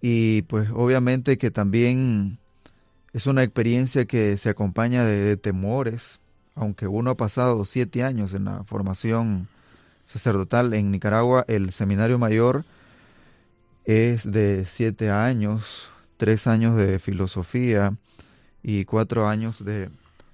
[0.00, 2.38] y pues obviamente que también
[3.12, 6.18] es una experiencia que se acompaña de, temores,
[6.54, 9.48] aunque uno ha pasado siete años en la formación
[10.06, 12.64] sacerdotal en Nicaragua, el seminario mayor
[13.84, 17.92] es de siete años, tres años de filosofía
[18.62, 19.90] y cuatro años de,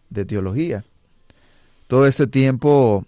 [0.09, 0.85] de teología.
[1.89, 3.07] Todo ese tiempo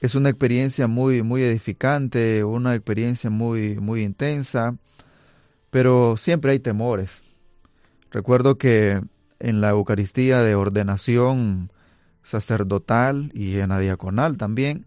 [0.00, 4.76] es una experiencia muy, muy edificante, una experiencia muy, muy intensa,
[5.70, 7.22] pero siempre hay temores.
[8.10, 9.00] Recuerdo que
[9.38, 11.70] en la Eucaristía de ordenación
[12.22, 14.86] sacerdotal y en la diaconal también,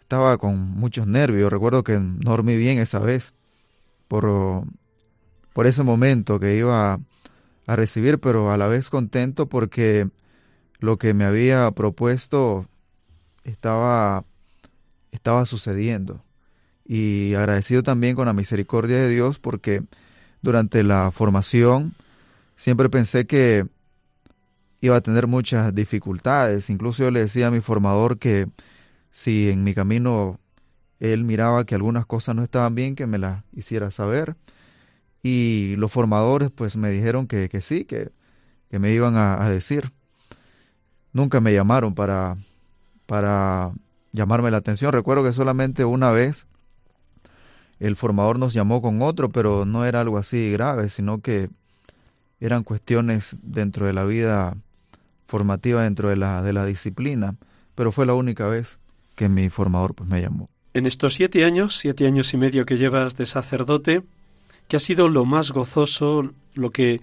[0.00, 1.50] estaba con muchos nervios.
[1.50, 3.32] Recuerdo que no dormí bien esa vez
[4.08, 4.64] por,
[5.52, 7.00] por ese momento que iba
[7.66, 10.08] a recibir, pero a la vez contento porque
[10.78, 12.66] lo que me había propuesto
[13.42, 14.24] estaba,
[15.16, 16.22] estaba sucediendo.
[16.84, 19.82] Y agradecido también con la misericordia de Dios porque
[20.42, 21.94] durante la formación
[22.54, 23.66] siempre pensé que
[24.80, 26.70] iba a tener muchas dificultades.
[26.70, 28.48] Incluso yo le decía a mi formador que
[29.10, 30.38] si en mi camino
[31.00, 34.36] él miraba que algunas cosas no estaban bien, que me las hiciera saber.
[35.22, 38.10] Y los formadores pues me dijeron que, que sí, que,
[38.70, 39.92] que me iban a, a decir.
[41.12, 42.36] Nunca me llamaron para,
[43.06, 43.72] para
[44.16, 44.92] llamarme la atención.
[44.92, 46.46] Recuerdo que solamente una vez
[47.78, 51.50] el formador nos llamó con otro, pero no era algo así grave, sino que
[52.40, 54.56] eran cuestiones dentro de la vida
[55.26, 57.36] formativa, dentro de la, de la disciplina,
[57.74, 58.78] pero fue la única vez
[59.14, 60.48] que mi formador pues, me llamó.
[60.74, 64.02] En estos siete años, siete años y medio que llevas de sacerdote,
[64.68, 67.00] ¿qué ha sido lo más gozoso, lo que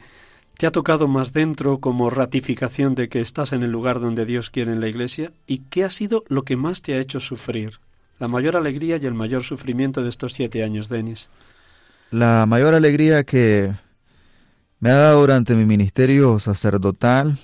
[0.58, 4.50] te ha tocado más dentro como ratificación de que estás en el lugar donde Dios
[4.50, 5.32] quiere en la Iglesia?
[5.48, 7.80] ¿Y qué ha sido lo que más te ha hecho sufrir?
[8.20, 11.30] La mayor alegría y el mayor sufrimiento de estos siete años, Denis.
[12.12, 13.74] La mayor alegría que
[14.80, 17.38] me ha dado durante mi ministerio sacerdotal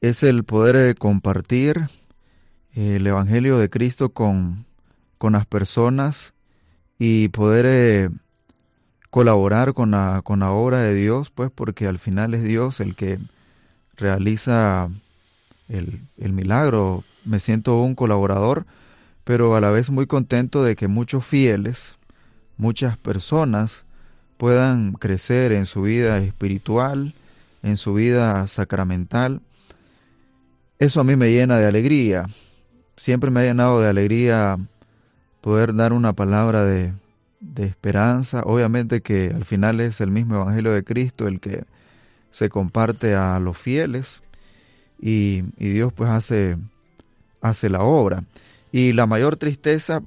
[0.00, 1.86] es el poder eh, compartir
[2.74, 4.64] el Evangelio de Cristo con,
[5.18, 6.34] con las personas
[6.98, 8.10] y poder eh,
[9.10, 12.94] colaborar con la, con la obra de Dios, pues porque al final es Dios el
[12.94, 13.18] que
[13.96, 14.88] realiza
[15.68, 17.04] el, el milagro.
[17.24, 18.66] Me siento un colaborador,
[19.24, 21.98] pero a la vez muy contento de que muchos fieles,
[22.56, 23.84] muchas personas,
[24.36, 27.14] puedan crecer en su vida espiritual,
[27.62, 29.42] en su vida sacramental.
[30.78, 32.26] Eso a mí me llena de alegría.
[32.96, 34.56] Siempre me ha llenado de alegría
[35.42, 36.92] poder dar una palabra de,
[37.40, 38.42] de esperanza.
[38.44, 41.64] Obviamente que al final es el mismo Evangelio de Cristo el que
[42.30, 44.22] se comparte a los fieles
[45.00, 46.56] y, y Dios pues hace,
[47.40, 48.24] hace la obra.
[48.72, 50.02] Y la mayor tristeza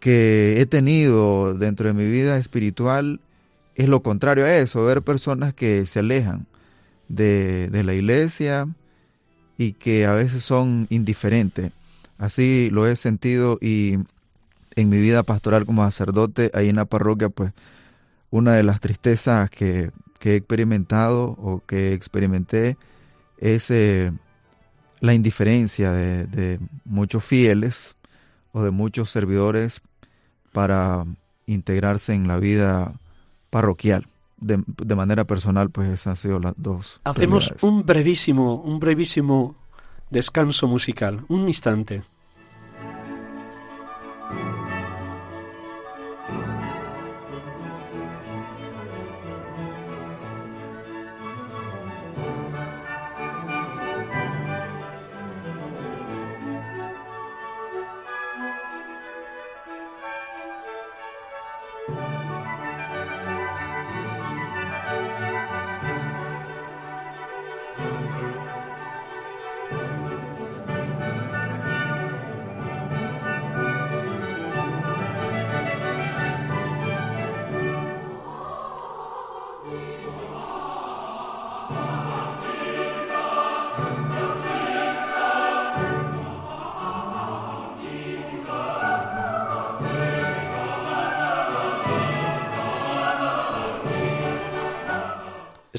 [0.00, 3.20] que he tenido dentro de mi vida espiritual
[3.74, 6.46] es lo contrario a eso, ver personas que se alejan
[7.08, 8.68] de, la iglesia
[9.58, 11.72] y que a veces son indiferentes.
[12.18, 13.98] Así lo he sentido y
[14.76, 17.52] en mi vida pastoral como sacerdote ahí en la parroquia, pues
[18.30, 19.90] una de las tristezas que,
[20.24, 22.76] he experimentado o que experimenté
[23.38, 24.12] es eh,
[25.00, 27.96] la indiferencia de, de, muchos fieles
[28.52, 29.80] o de muchos servidores
[30.52, 31.04] para
[31.46, 32.92] integrarse en la vida
[33.50, 34.06] parroquial.
[34.36, 37.00] De, de manera personal, pues esas han sido las dos.
[37.04, 39.56] Hacemos un brevísimo, un brevísimo
[40.10, 42.02] descanso musical, un instante.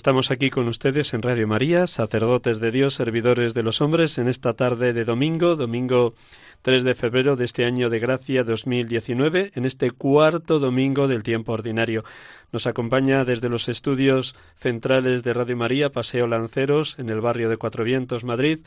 [0.03, 4.27] Estamos aquí con ustedes en Radio María, sacerdotes de Dios, servidores de los hombres, en
[4.27, 6.13] esta tarde de domingo, domingo
[6.61, 11.53] 3 de febrero de este año de gracia 2019, en este cuarto domingo del tiempo
[11.53, 12.03] ordinario.
[12.51, 17.55] Nos acompaña desde los estudios centrales de Radio María, Paseo Lanceros, en el barrio de
[17.55, 18.59] Cuatro Vientos, Madrid,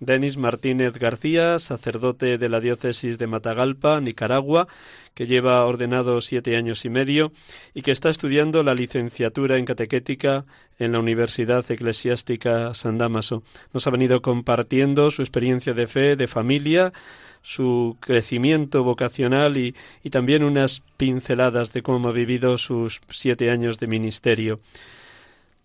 [0.00, 4.66] Denis Martínez García, sacerdote de la diócesis de Matagalpa, Nicaragua,
[5.12, 7.32] que lleva ordenado siete años y medio
[7.74, 10.46] y que está estudiando la licenciatura en catequética
[10.78, 13.42] en la Universidad Eclesiástica San Damaso.
[13.74, 16.94] Nos ha venido compartiendo su experiencia de fe, de familia,
[17.42, 23.78] su crecimiento vocacional y, y también unas pinceladas de cómo ha vivido sus siete años
[23.78, 24.60] de ministerio.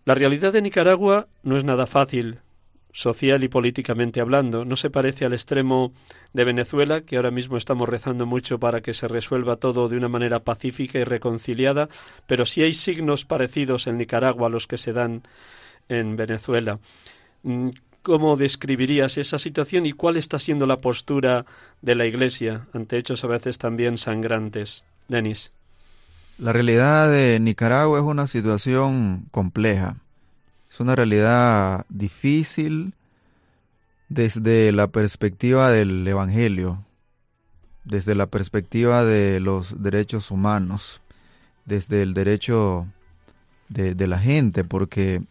[0.04, 2.40] La realidad de Nicaragua no es nada fácil,
[2.96, 4.64] social y políticamente hablando.
[4.64, 5.92] No se parece al extremo
[6.34, 10.08] de Venezuela, que ahora mismo estamos rezando mucho para que se resuelva todo de una
[10.08, 11.90] manera pacífica y reconciliada,
[12.26, 15.24] pero sí hay signos parecidos en Nicaragua a los que se dan
[15.90, 16.80] en Venezuela.
[17.44, 17.70] Mm,
[18.02, 21.46] ¿Cómo describirías esa situación y cuál está siendo la postura
[21.82, 24.86] de la Iglesia ante hechos a veces también sangrantes?
[25.10, 25.52] Denis.
[26.38, 29.98] La realidad de Nicaragua es una situación compleja
[30.76, 32.96] es una realidad difícil
[34.10, 36.84] desde la perspectiva del Evangelio,
[37.86, 41.00] desde la perspectiva de los derechos humanos,
[41.64, 42.88] desde el derecho
[43.70, 45.22] de, la gente, porque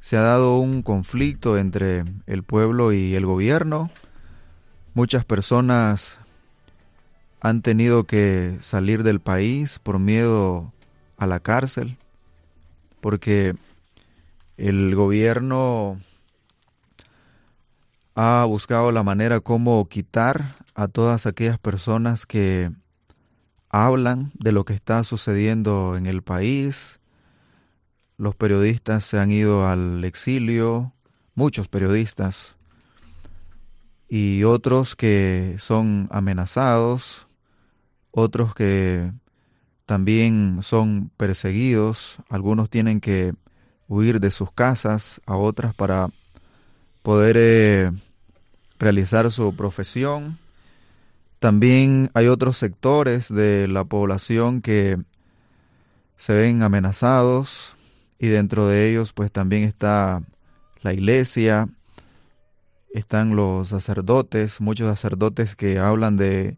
[0.00, 3.88] se ha dado un conflicto entre el pueblo y el gobierno.
[4.94, 6.18] Muchas personas
[7.40, 10.72] han tenido que salir del país por miedo
[11.18, 11.98] a la cárcel,
[13.00, 13.54] porque
[14.56, 15.98] el gobierno
[18.14, 22.70] ha buscado la manera como quitar a todas aquellas personas que
[23.68, 27.00] hablan de lo que está sucediendo en el país.
[28.16, 30.94] Los periodistas se han ido al exilio,
[31.34, 32.56] muchos periodistas,
[34.08, 37.26] y otros que son amenazados,
[38.12, 39.12] otros que
[39.84, 43.34] también son perseguidos, algunos tienen que
[43.88, 46.08] huir de sus casas a otras para
[47.02, 47.92] poder eh,
[48.78, 50.38] realizar su profesión.
[51.38, 54.98] También hay otros sectores de la población que
[56.16, 57.76] se ven amenazados
[58.18, 60.22] y dentro de ellos pues también está
[60.80, 61.68] la iglesia,
[62.92, 66.56] están los sacerdotes, muchos sacerdotes que hablan de,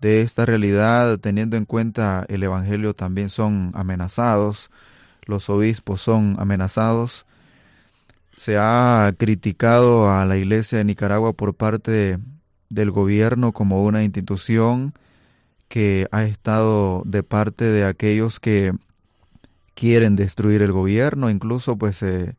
[0.00, 4.70] de esta realidad teniendo en cuenta el Evangelio también son amenazados
[5.26, 7.26] los obispos son amenazados.
[8.36, 12.18] Se ha criticado a la Iglesia de Nicaragua por parte
[12.68, 14.94] del gobierno como una institución
[15.68, 18.72] que ha estado de parte de aquellos que
[19.74, 22.36] quieren destruir el gobierno, incluso pues se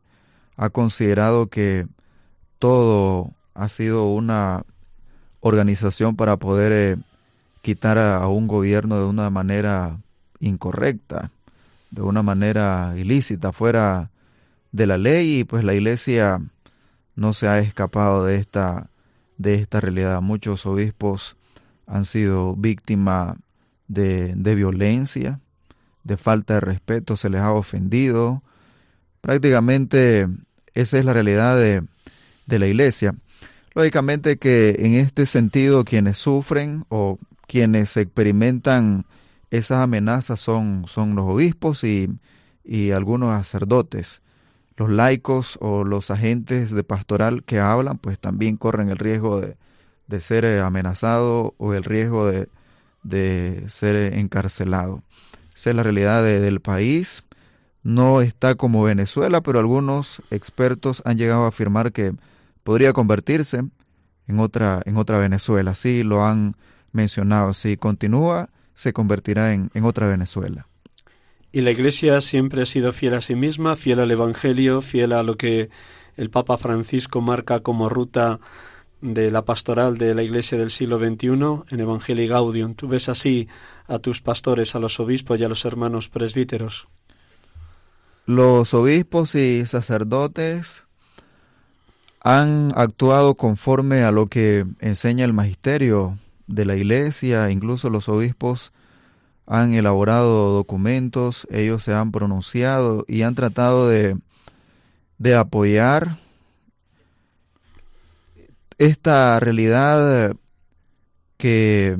[0.56, 1.86] ha considerado que
[2.58, 4.64] todo ha sido una
[5.40, 6.96] organización para poder eh,
[7.62, 9.98] quitar a, un gobierno de una manera
[10.40, 11.30] incorrecta
[11.90, 14.10] de una manera ilícita, fuera
[14.72, 16.40] de la ley, y pues la iglesia
[17.14, 18.90] no se ha escapado de esta,
[19.38, 20.20] de esta realidad.
[20.20, 21.36] Muchos obispos
[21.86, 23.36] han sido víctimas
[23.88, 25.40] de, de violencia,
[26.04, 28.42] de falta de respeto, se les ha ofendido.
[29.20, 30.28] Prácticamente
[30.74, 31.82] esa es la realidad de,
[32.46, 33.14] de la iglesia.
[33.74, 39.04] Lógicamente que en este sentido quienes sufren o quienes experimentan
[39.50, 42.08] esas amenazas son, son los obispos y,
[42.64, 44.22] y algunos sacerdotes.
[44.76, 49.56] Los laicos o los agentes de pastoral que hablan, pues también corren el riesgo de,
[50.06, 52.48] de ser eh, amenazado o el riesgo de,
[53.02, 55.02] de ser encarcelado.
[55.54, 57.24] Esa es la realidad del país.
[57.82, 62.12] No está como Venezuela, pero algunos expertos han llegado a afirmar que
[62.64, 63.62] podría convertirse
[64.26, 65.74] en otra, en otra Venezuela.
[65.74, 66.56] Sí, lo han
[66.92, 67.54] mencionado.
[67.54, 70.68] Si continúa se convertirá en, otra Venezuela.
[71.50, 75.22] Y la Iglesia siempre ha sido fiel a sí misma, fiel al Evangelio, fiel a
[75.22, 75.70] lo que
[76.16, 78.38] el Papa Francisco marca como ruta
[79.00, 81.28] de la pastoral de la Iglesia del siglo XXI
[81.70, 82.74] en Evangelii Gaudium.
[82.74, 83.48] ¿Tú ves así
[83.86, 86.86] a tus pastores, a los obispos y a los hermanos presbíteros?
[88.26, 90.84] Los obispos y sacerdotes
[92.20, 98.72] han actuado conforme a lo que enseña el magisterio de la iglesia, incluso los obispos
[99.46, 104.18] han elaborado documentos, ellos se han pronunciado y han tratado de,
[105.18, 106.18] de apoyar
[108.78, 110.34] esta realidad
[111.36, 111.98] que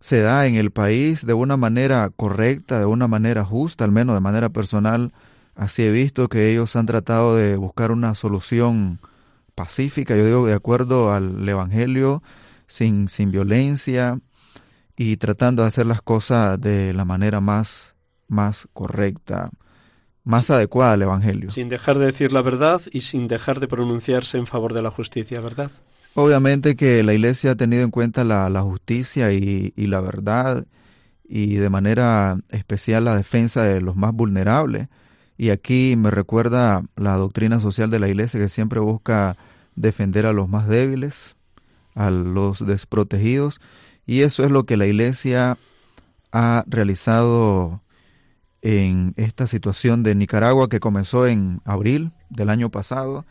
[0.00, 4.14] se da en el país de una manera correcta, de una manera justa, al menos
[4.14, 5.12] de manera personal.
[5.56, 9.00] Así he visto que ellos han tratado de buscar una solución
[9.54, 12.22] pacífica, yo digo, de acuerdo al Evangelio,
[12.66, 14.18] sin, sin violencia
[14.96, 17.94] y tratando de hacer las cosas de la manera más,
[18.28, 19.50] más correcta,
[20.24, 21.50] más adecuada al Evangelio.
[21.50, 24.90] Sin dejar de decir la verdad y sin dejar de pronunciarse en favor de la
[24.90, 25.70] justicia, ¿verdad?
[26.14, 30.66] Obviamente que la Iglesia ha tenido en cuenta la, la justicia y, y, la verdad
[31.28, 34.88] y de manera especial la defensa de los más vulnerables.
[35.36, 39.36] Y aquí me recuerda la doctrina social de la Iglesia que siempre busca
[39.74, 41.35] defender a los más débiles,
[41.96, 43.60] a los desprotegidos.
[44.06, 45.58] Y eso es lo que la Iglesia
[46.30, 47.82] ha realizado
[48.62, 53.24] en esta situación de Nicaragua que comenzó en abril del año pasado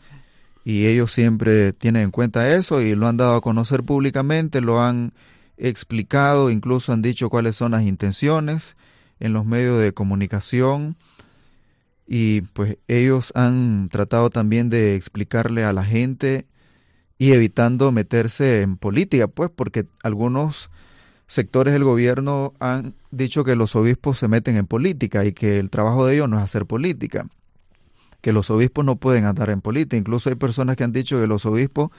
[0.64, 4.82] y ellos siempre tienen en cuenta eso y lo han dado a conocer públicamente, lo
[4.82, 5.12] han
[5.56, 8.76] explicado, incluso han dicho cuáles son las intenciones
[9.20, 10.96] en los medios de comunicación
[12.06, 16.46] y pues ellos han tratado también de explicarle a la gente
[17.18, 20.70] y evitando meterse en política, pues porque algunos
[21.26, 25.70] sectores del gobierno han dicho que los obispos se meten en política y que el
[25.70, 27.26] trabajo de ellos no es hacer política
[28.26, 29.96] que los obispos no pueden andar en política.
[29.96, 31.90] Incluso hay personas que han dicho que los obispos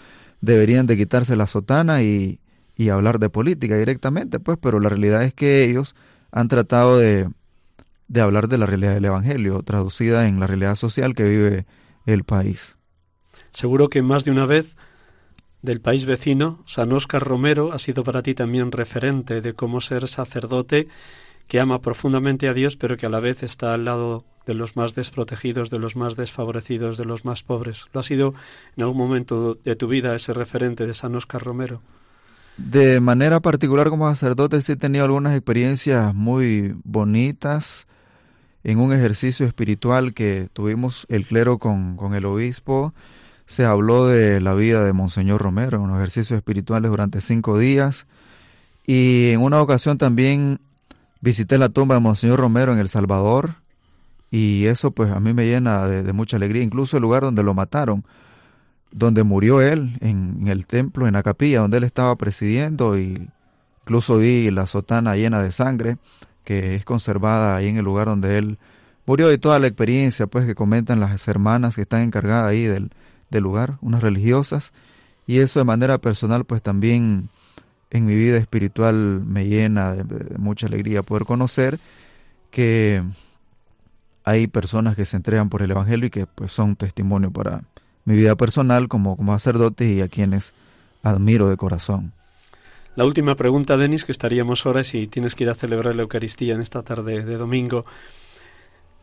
[0.41, 2.41] deberían de quitarse la sotana y,
[2.75, 5.95] y hablar de política directamente, pues, pero la realidad es que ellos
[6.31, 7.29] han tratado de,
[8.09, 11.65] de hablar de la realidad del Evangelio, traducida en la realidad social que vive
[12.05, 12.77] el país.
[13.51, 14.75] Seguro que más de una vez
[15.61, 20.07] del país vecino, San Óscar Romero ha sido para ti también referente de cómo ser
[20.07, 20.87] sacerdote
[21.47, 24.75] que ama profundamente a Dios, pero que a la vez está al lado de los
[24.75, 27.85] más desprotegidos, de los más desfavorecidos, de los más pobres.
[27.93, 28.33] ¿Lo ha sido
[28.75, 31.81] en algún momento de tu vida ese referente de San Oscar Romero?
[32.57, 37.87] De manera particular como sacerdote sí he tenido algunas experiencias muy bonitas
[38.63, 42.93] en un ejercicio espiritual que tuvimos el clero con, con el obispo.
[43.47, 48.05] Se habló de la vida de Monseñor Romero en unos ejercicios espirituales durante cinco días.
[48.85, 50.59] Y en una ocasión también
[51.21, 53.55] visité la tumba de Monseñor Romero en El Salvador.
[54.29, 57.53] Y eso pues a mí me llena de, mucha alegría, incluso el lugar donde lo
[57.53, 58.03] mataron,
[58.91, 63.29] donde murió él, en, el templo, en la capilla donde él estaba presidiendo, y
[63.83, 65.97] incluso vi la sotana llena de sangre
[66.43, 68.57] que es conservada ahí en el lugar donde él
[69.05, 69.31] murió.
[69.31, 72.91] Y toda la experiencia pues que comentan las hermanas que están encargadas ahí del,
[73.29, 74.73] del lugar, unas religiosas,
[75.25, 77.29] y eso de manera personal pues también
[77.89, 81.79] en mi vida espiritual me llena de mucha alegría poder conocer
[82.51, 83.03] que
[84.23, 87.61] hay personas que se entregan por el Evangelio y que pues son testimonio para
[88.03, 90.53] mi vida personal como, como sacerdote y a quienes
[91.03, 92.13] admiro de corazón.
[92.95, 96.55] La última pregunta, Denis, que estaríamos ahora si tienes que ir a celebrar la Eucaristía
[96.55, 97.85] en esta tarde de domingo.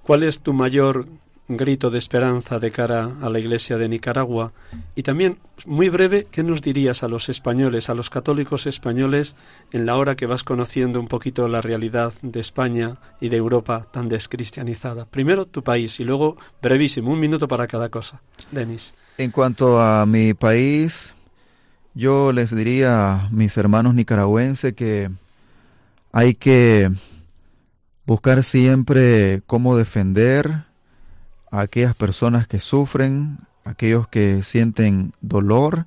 [0.02, 1.06] ¿Cuál es tu mayor
[1.48, 4.52] grito de esperanza de cara a la Iglesia de Nicaragua.
[4.94, 9.36] Y también, muy breve, ¿qué nos dirías a los españoles, a los católicos españoles,
[9.72, 13.86] en la hora que vas conociendo un poquito la realidad de España y de Europa
[13.90, 15.04] tan descristianizada?
[15.04, 18.22] Primero tu país y luego, brevísimo, un minuto para cada cosa.
[18.50, 18.94] Denis.
[19.18, 21.14] En cuanto a mi país,
[21.94, 25.10] yo les diría a mis hermanos nicaragüenses que
[26.10, 26.90] hay que
[28.06, 30.64] buscar siempre cómo defender
[31.60, 35.86] aquellas personas que sufren, aquellos que sienten dolor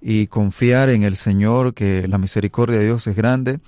[0.00, 3.60] y confiar en el Señor, que la misericordia de Dios es grande,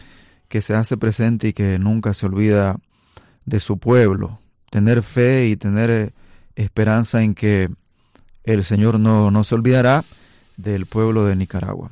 [0.48, 2.76] que se hace presente y que nunca se olvida
[3.44, 4.38] de su pueblo.
[4.70, 6.10] Tener fe y tener eh,
[6.56, 7.68] esperanza en que
[8.44, 10.04] el Señor no, no se olvidará
[10.56, 11.90] del pueblo de Nicaragua.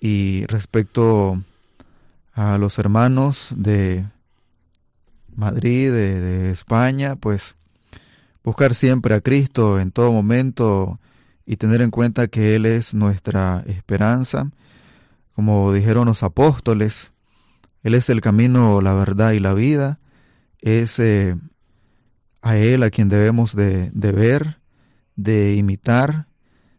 [0.00, 1.42] Y respecto
[2.34, 4.04] a los hermanos de
[5.34, 7.55] Madrid, de España, pues
[8.46, 11.00] buscar siempre a Cristo en todo momento
[11.44, 14.52] y tener en cuenta que Él es nuestra esperanza.
[15.34, 17.12] Como dijeron los apóstoles,
[17.82, 19.98] Él es el camino, la verdad y la vida.
[20.60, 21.36] Es eh,
[22.40, 24.58] a Él a quien debemos de, de ver,
[25.16, 26.28] de imitar,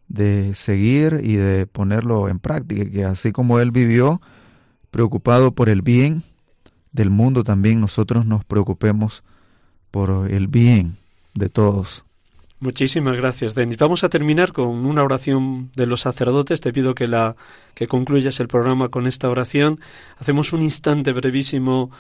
[0.08, 4.22] de seguir y de ponerlo en práctica, que así como Él vivió
[4.90, 6.24] preocupado por el bien
[6.94, 9.26] del mundo, también nosotros nos preocupemos
[9.92, 10.96] por el bien
[11.38, 12.04] de todos.
[12.60, 13.78] Muchísimas gracias, Denis.
[13.78, 16.60] Vamos a terminar con una oración de los sacerdotes.
[16.60, 17.36] Te pido que la
[17.76, 19.80] que concluyas el programa con esta oración.
[20.18, 21.92] Hacemos un instante brevísimo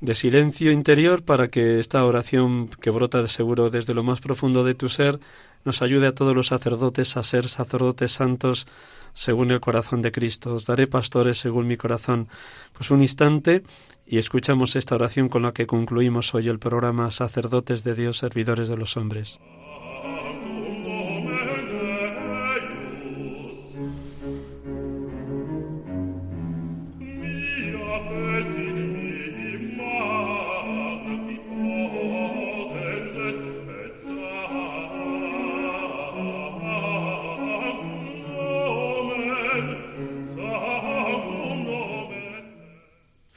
[0.00, 4.64] de silencio interior para que esta oración que brota de seguro desde lo más profundo
[4.64, 5.20] de tu ser
[5.64, 8.66] nos ayude a todos los sacerdotes a ser sacerdotes santos
[9.12, 10.54] según el corazón de Cristo.
[10.54, 12.28] Os daré pastores según mi corazón.
[12.72, 13.62] Pues un instante
[14.10, 18.68] y escuchamos esta oración con la que concluimos hoy el programa Sacerdotes de Dios, Servidores
[18.68, 19.38] de los Hombres.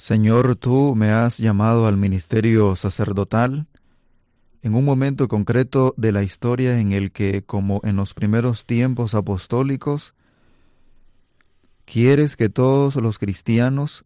[0.04, 3.68] Señor, tú me has llamado al ministerio sacerdotal
[4.62, 9.16] en un momento concreto de la historia en el que, como en los primeros tiempos
[9.16, 10.14] apostólicos,
[11.86, 14.04] quieres que todos los cristianos,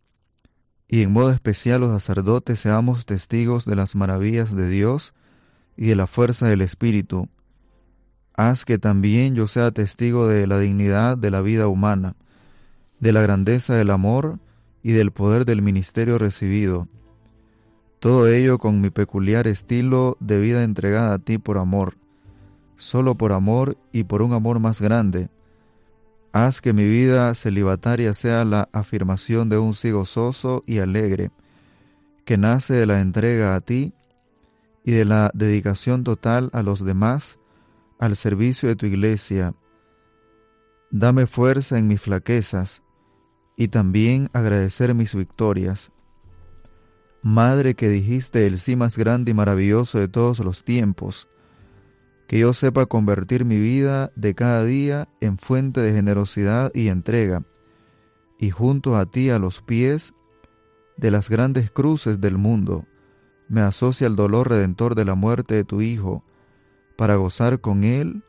[0.88, 5.16] y en modo especial los sacerdotes, seamos testigos de las maravillas de Dios
[5.78, 7.28] y de la fuerza del Espíritu.
[8.36, 12.16] Haz que también yo sea testigo de la dignidad de la vida humana,
[13.00, 14.38] de la grandeza del amor
[14.88, 16.88] y del poder del ministerio recibido.
[18.00, 21.98] Todo ello con mi peculiar estilo de vida entregada a ti por amor,
[22.78, 25.28] solo por amor y por un amor más grande.
[26.32, 31.32] Haz que mi vida celibataria sea la afirmación de un sí gozoso y alegre,
[32.24, 33.94] que nace de la entrega a ti
[34.86, 37.40] y de la dedicación total a los demás,
[38.00, 39.54] al servicio de tu iglesia.
[40.92, 42.84] Dame fuerza en mis flaquezas,
[43.58, 45.92] y también agradecer mis victorias.
[47.24, 51.28] Madre que dijiste el sí más grande y maravilloso de todos los tiempos,
[52.28, 57.44] que yo sepa convertir mi vida de cada día en fuente de generosidad y entrega,
[58.38, 60.14] y junto a ti a los pies
[60.96, 62.86] de las grandes cruces del mundo,
[63.50, 66.24] me asocia el dolor redentor de la muerte de tu Hijo,
[66.96, 68.24] para gozar con Él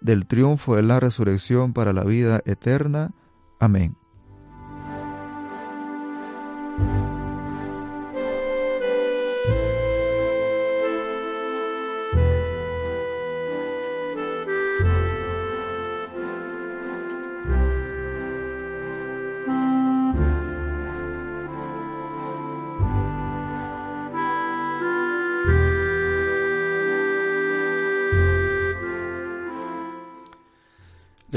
[0.00, 3.12] del triunfo de la resurrección para la vida eterna.
[3.58, 3.97] Amén.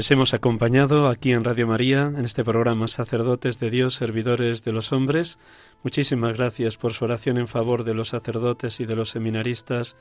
[0.02, 4.72] Les hemos acompañado aquí en Radio María, en este programa Sacerdotes de Dios, Servidores de
[4.72, 5.38] los Hombres.
[5.84, 9.94] Muchísimas gracias por su oración en favor de los sacerdotes y de los seminaristas.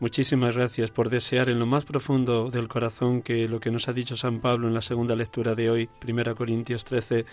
[0.00, 3.92] Muchísimas gracias por desear en lo más profundo del corazón que lo que nos ha
[3.92, 7.26] dicho San Pablo en la segunda lectura de hoy, 1 Corintios 13,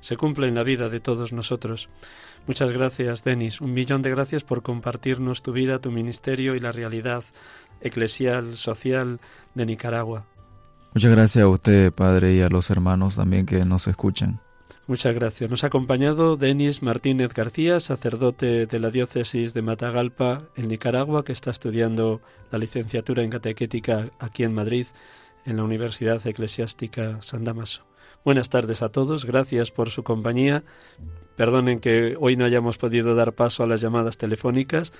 [0.00, 1.88] se cumpla en la vida de todos nosotros.
[2.48, 3.60] Muchas gracias, Denis.
[3.60, 7.22] Un millón de gracias por compartirnos tu vida, tu ministerio y la realidad
[7.80, 9.20] eclesial, social
[9.54, 10.26] de Nicaragua.
[10.94, 14.40] Muchas gracias a usted, Padre, y a los hermanos también que nos escuchan.
[14.86, 15.48] Muchas gracias.
[15.48, 21.32] Nos ha acompañado Denis Martínez García, sacerdote de la diócesis de Matagalpa, en Nicaragua, que
[21.32, 22.20] está estudiando
[22.50, 24.86] la licenciatura en catequética aquí en Madrid,
[25.46, 27.86] en la Universidad Eclesiástica San Damaso.
[28.24, 30.62] Buenas tardes a todos, gracias por su compañía.
[31.36, 34.92] Perdonen que hoy no hayamos podido dar paso a las llamadas telefónicas.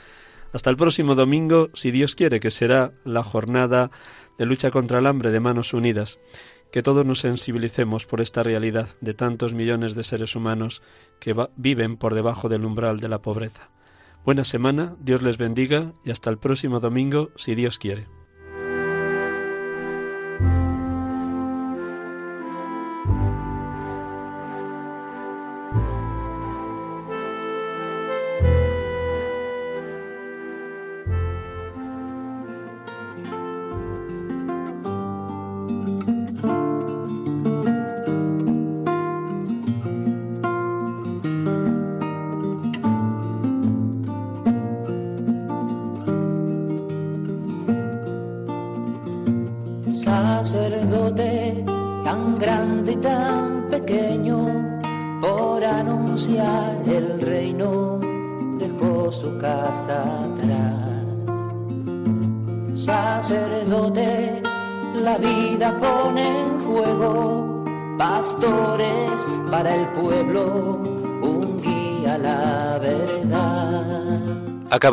[0.52, 3.90] Hasta el próximo domingo, si Dios quiere, que será la jornada
[4.38, 6.18] de lucha contra el hambre de manos unidas,
[6.70, 10.82] que todos nos sensibilicemos por esta realidad de tantos millones de seres humanos
[11.20, 13.70] que viven por debajo del umbral de la pobreza.
[14.24, 18.06] Buena semana, Dios les bendiga y hasta el próximo domingo, si Dios quiere.